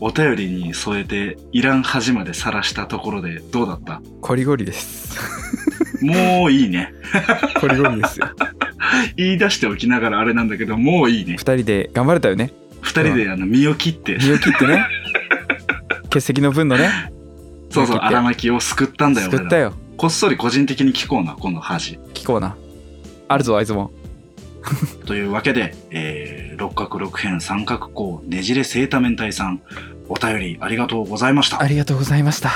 [0.00, 4.00] お便りに添えて、いらん恥まで晒したところでどうだった？
[4.20, 5.18] コリゴリです。
[6.02, 6.92] もういいね。
[7.60, 8.28] コリゴリですよ。
[9.16, 11.36] 言い出しておきながらあれなんだけど、もういいね。
[11.38, 11.56] 二。
[11.56, 12.52] 人で頑張れたよね。
[12.82, 14.86] 二人であの身を切って、身を切ってね。
[16.10, 16.90] 欠席の分のね。
[17.70, 19.28] そうそう、荒牧を救ったんだよ。
[19.28, 19.44] 俺ら。
[19.44, 19.72] 作ったよ。
[19.96, 21.98] こっそり個人的に聞こうな、今度恥。
[22.14, 22.54] 聞こうな。
[23.28, 23.90] あるぞあいつも
[25.06, 29.60] というわけで、えー、六角六辺三角形ねじれセータメンタイさん、
[30.08, 31.60] お便りありがとうございました。
[31.60, 32.50] ありがとうございました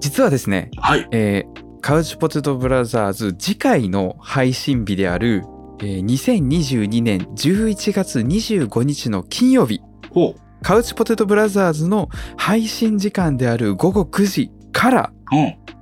[0.00, 1.06] 実はですねはい。
[1.12, 5.44] えーカウチポテトブラザーズ次回の配信日である、
[5.78, 9.80] えー2022年11月25日の金曜日
[10.10, 15.12] ほカウチポテトブラザーズの配信時間である午後9時から。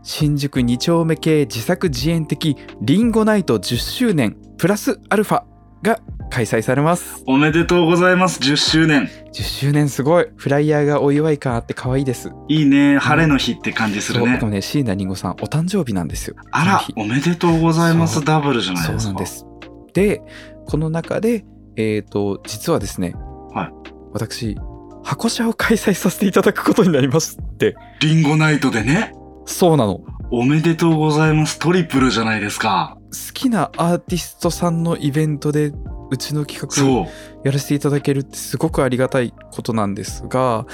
[0.03, 5.43] 新宿2丁目系自作自演的リンゴナイト10周年プラスアルファ
[5.83, 5.99] が
[6.31, 8.41] 開催されますおめでとうございます。
[8.41, 9.09] 10周年。
[9.33, 12.99] 10周年すごいフライヤーがお祝い感あって可愛いですいいね。
[12.99, 14.45] 晴れの日って感じするねそうで。
[14.47, 18.15] もね椎名林檎さんお誕生日なんですよあらこ、おめでとうございます。
[18.15, 19.13] そうダブルじゃないそうですか。
[19.13, 19.47] なんです
[19.93, 20.23] で
[20.67, 21.45] この中で
[21.77, 23.15] えっ、と実はですね、
[23.53, 23.73] はい
[24.13, 24.57] 私
[25.05, 29.13] 箱車を開催させていただくことになりましてリンゴナイトでね。
[29.47, 31.59] そうなのおめでとうございます。
[31.59, 32.97] トリプルじゃないですか。
[33.13, 35.73] 好きなアーティストさんのイベントで
[36.11, 37.47] うちの企画そう。
[37.47, 40.67] やらせていただけるってすごくありがたいことなんですが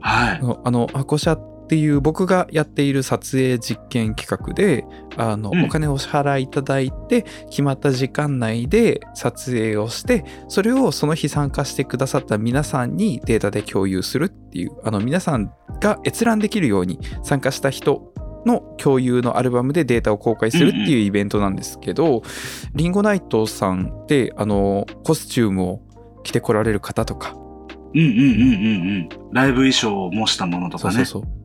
[0.00, 0.38] はいあ。
[0.40, 4.84] のあの箱車っていう僕がやっている撮影実験企画で
[5.16, 18.12] あの、うんお金をお支払いいただいて決まった時間内で撮影をしてそれをその日参加してくださった皆さんにデータで共有するっていうあの皆さんが閲覧できるように参加した人
[18.44, 22.22] の共有のアルバムでデータを公開するっていうイベントなんですけど、
[22.74, 25.80] リンゴナイトさんってあのコスチュームを
[26.24, 27.36] 着てこられる方とか
[27.94, 29.32] うんうんうんうんうん。
[29.32, 30.94] ライブ衣装を模したものとかね。
[30.94, 31.41] そうそうそう。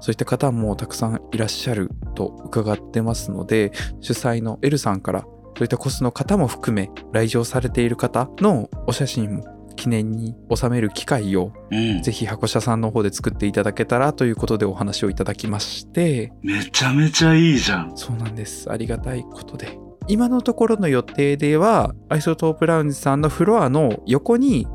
[0.00, 5.28] そういった方もたくさんいらっしゃると伺ってますので、主催のエルさんから、そ
[5.60, 12.02] ういったコスの方も含め、来場されている方のお写真も記念に収める機会を、うん。
[12.02, 17.92] ぜひ箱車さんの方で作っていただけたらということでお話をいただきまして、めちゃめちゃいいじゃん。
[17.96, 18.70] そうなんです。
[18.70, 19.78] ありがたいことで。
[20.08, 24.66] 今のところの予定では、アイソトープラウンジさんのフロアの横に、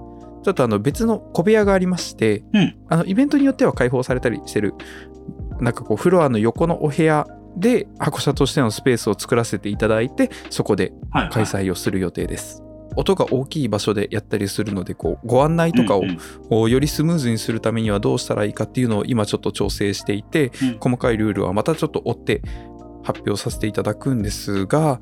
[0.44, 4.76] ちょっとあの別の小部屋がありまして、うんあのイベントによっては開放されたりしてる、
[5.62, 7.28] なんかこうフロアの横のお部屋
[7.58, 11.32] で箱車としてのスペースを作らせていただいて、そこではい、はい。
[11.32, 12.66] 開催をする予定です。
[12.96, 16.00] 音が大きい場所でやったりするのでこうご案内とか
[16.50, 22.42] をよりスムーズにするためにはどうしたらいいかっていうのを今ちょっと調整していて、うん細かいルールはまたちょっと追って
[23.04, 25.00] 発表させていただくんですが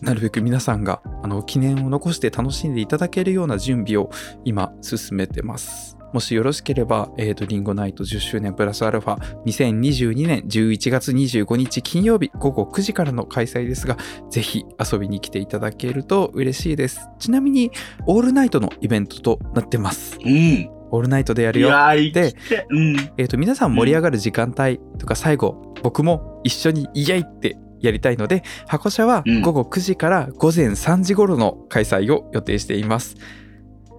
[0.00, 4.10] なるべく皆さんがあの記念を残して楽しんでいただけるような準備を
[4.44, 5.93] 今進めてます。
[6.14, 13.98] もしよろしければ、えーと、リンゴナイト10周年プラスアルファ2022年11月25日金曜日午後9時からの開催ですが、
[14.30, 17.08] ぜひ遊びに来ていただけると嬉しいです。
[17.18, 17.72] ちなみに、
[18.06, 20.16] オールナイトのイベントとなってます。
[20.24, 20.70] うん。
[20.92, 21.68] オールナイトでやるよ。
[22.12, 22.32] で。
[22.70, 22.96] うん。
[23.18, 33.16] えー、と皆さん盛り上がる時間帯とか最後、僕も一緒にイエイってやりたいので箱車はうん午後9時から午前3時頃の開催を予定しています。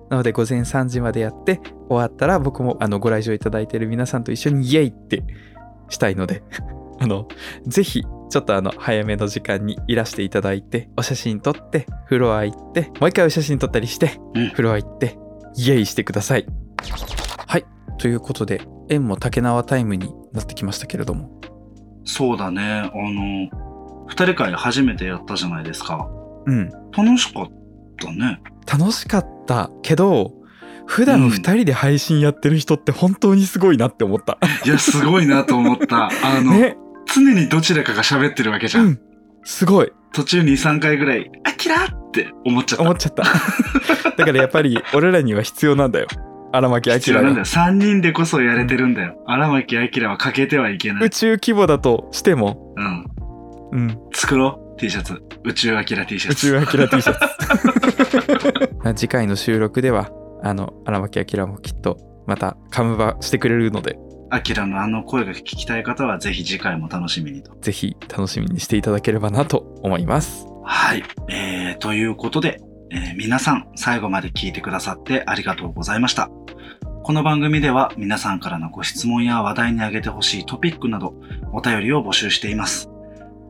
[0.09, 5.23] なので午前3時までやって終わったら僕もあのご来場いただいている皆さんと一緒にイエイって
[5.89, 6.43] したいので
[6.99, 7.27] あの
[7.65, 15.17] ぜひちょっとあの早めの時間にいらしていただいてお写真撮ってフロア行ってもう一回お写真撮ったりしてうんフロア行って
[15.57, 16.45] イエイしてください。
[17.47, 17.65] はい
[17.97, 21.29] ということで縁も竹縄タイムになってきましたけれども
[22.05, 22.61] そうだね。
[22.61, 23.49] あの、
[24.07, 26.07] 二人会初めてやったじゃないですか。
[26.45, 27.49] うん楽しかっ
[27.99, 28.39] たね。
[28.71, 30.33] 楽しかったけど
[30.85, 34.37] 普段うん2人で配信やってる人って本当にすごいなって思った。
[34.65, 36.09] いや、すごいなと思った。
[36.23, 36.77] あの、ね
[37.13, 38.81] 常にどちらかが喋ってるわけじゃ。
[38.81, 38.99] うんん
[39.43, 42.83] すごい途中2、3回ぐらい、あきらって思っちゃった。
[42.83, 43.23] 思っちゃった。
[44.17, 46.07] だからやっぱり俺らには必要なんだよ。
[46.51, 47.45] 荒牧明が必要なんだよ。
[47.45, 49.21] 3人でこそやれてるんだよ。
[49.27, 51.05] 荒牧明は欠けてはいけない。
[51.05, 53.05] 宇宙規模だとしても、うん。
[53.71, 54.64] うん、作ろう。
[54.77, 55.21] T シャツ。
[55.43, 56.47] 宇宙明 T シャツ。
[56.47, 57.13] 宇宙アキラ T シャ
[58.93, 58.95] ツ。
[58.95, 60.11] 次回の収録では、
[60.43, 61.97] あの、荒牧明もきっと
[62.27, 63.97] またカムバしてくれるので、
[64.29, 67.55] アキラのあの声が聞きたい方はぜひ次回も楽しみにと。
[67.61, 70.45] ぜひ楽しみにしていただければなと思います。
[70.63, 71.03] はい。
[71.29, 72.59] えー、ということで、
[72.91, 76.29] えー皆さん最後まで聞いてくださってありがとうございました。
[77.03, 81.13] この番組では皆さんからのご質問や話題に挙げてほしいトピックなど
[81.53, 82.89] お便りを募集しています。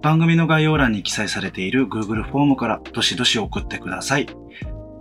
[0.06, 4.28] 番組の概要欄に記載されている Google フォームからどしどし送ってください。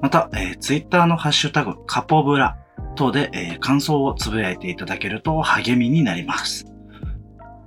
[0.01, 2.57] また、えー、Twitter のハッシュタグ、カポブラ
[2.95, 6.65] 等で、えー感想をつぶやいていただけると励みになります。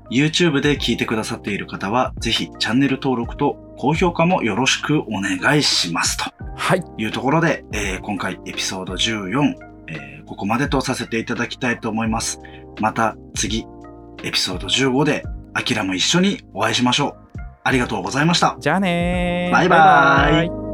[0.09, 6.17] YouTube で聞いてくださっている方は、ぜひチャンネル登録と高評価もよろしくお願いします。
[6.17, 6.83] とはい。
[6.97, 9.53] いうところで、えー今回エピソード14、
[9.89, 12.41] えーここまでとさせていただきたいと思います。
[12.81, 13.67] また次、
[14.23, 15.23] エピソード15で、
[15.53, 17.26] アキラも一緒にお会いしましょう。
[17.67, 18.55] ありがとうございました。
[18.59, 19.53] じゃあねー。
[19.53, 20.47] バイバイ。
[20.47, 20.66] イ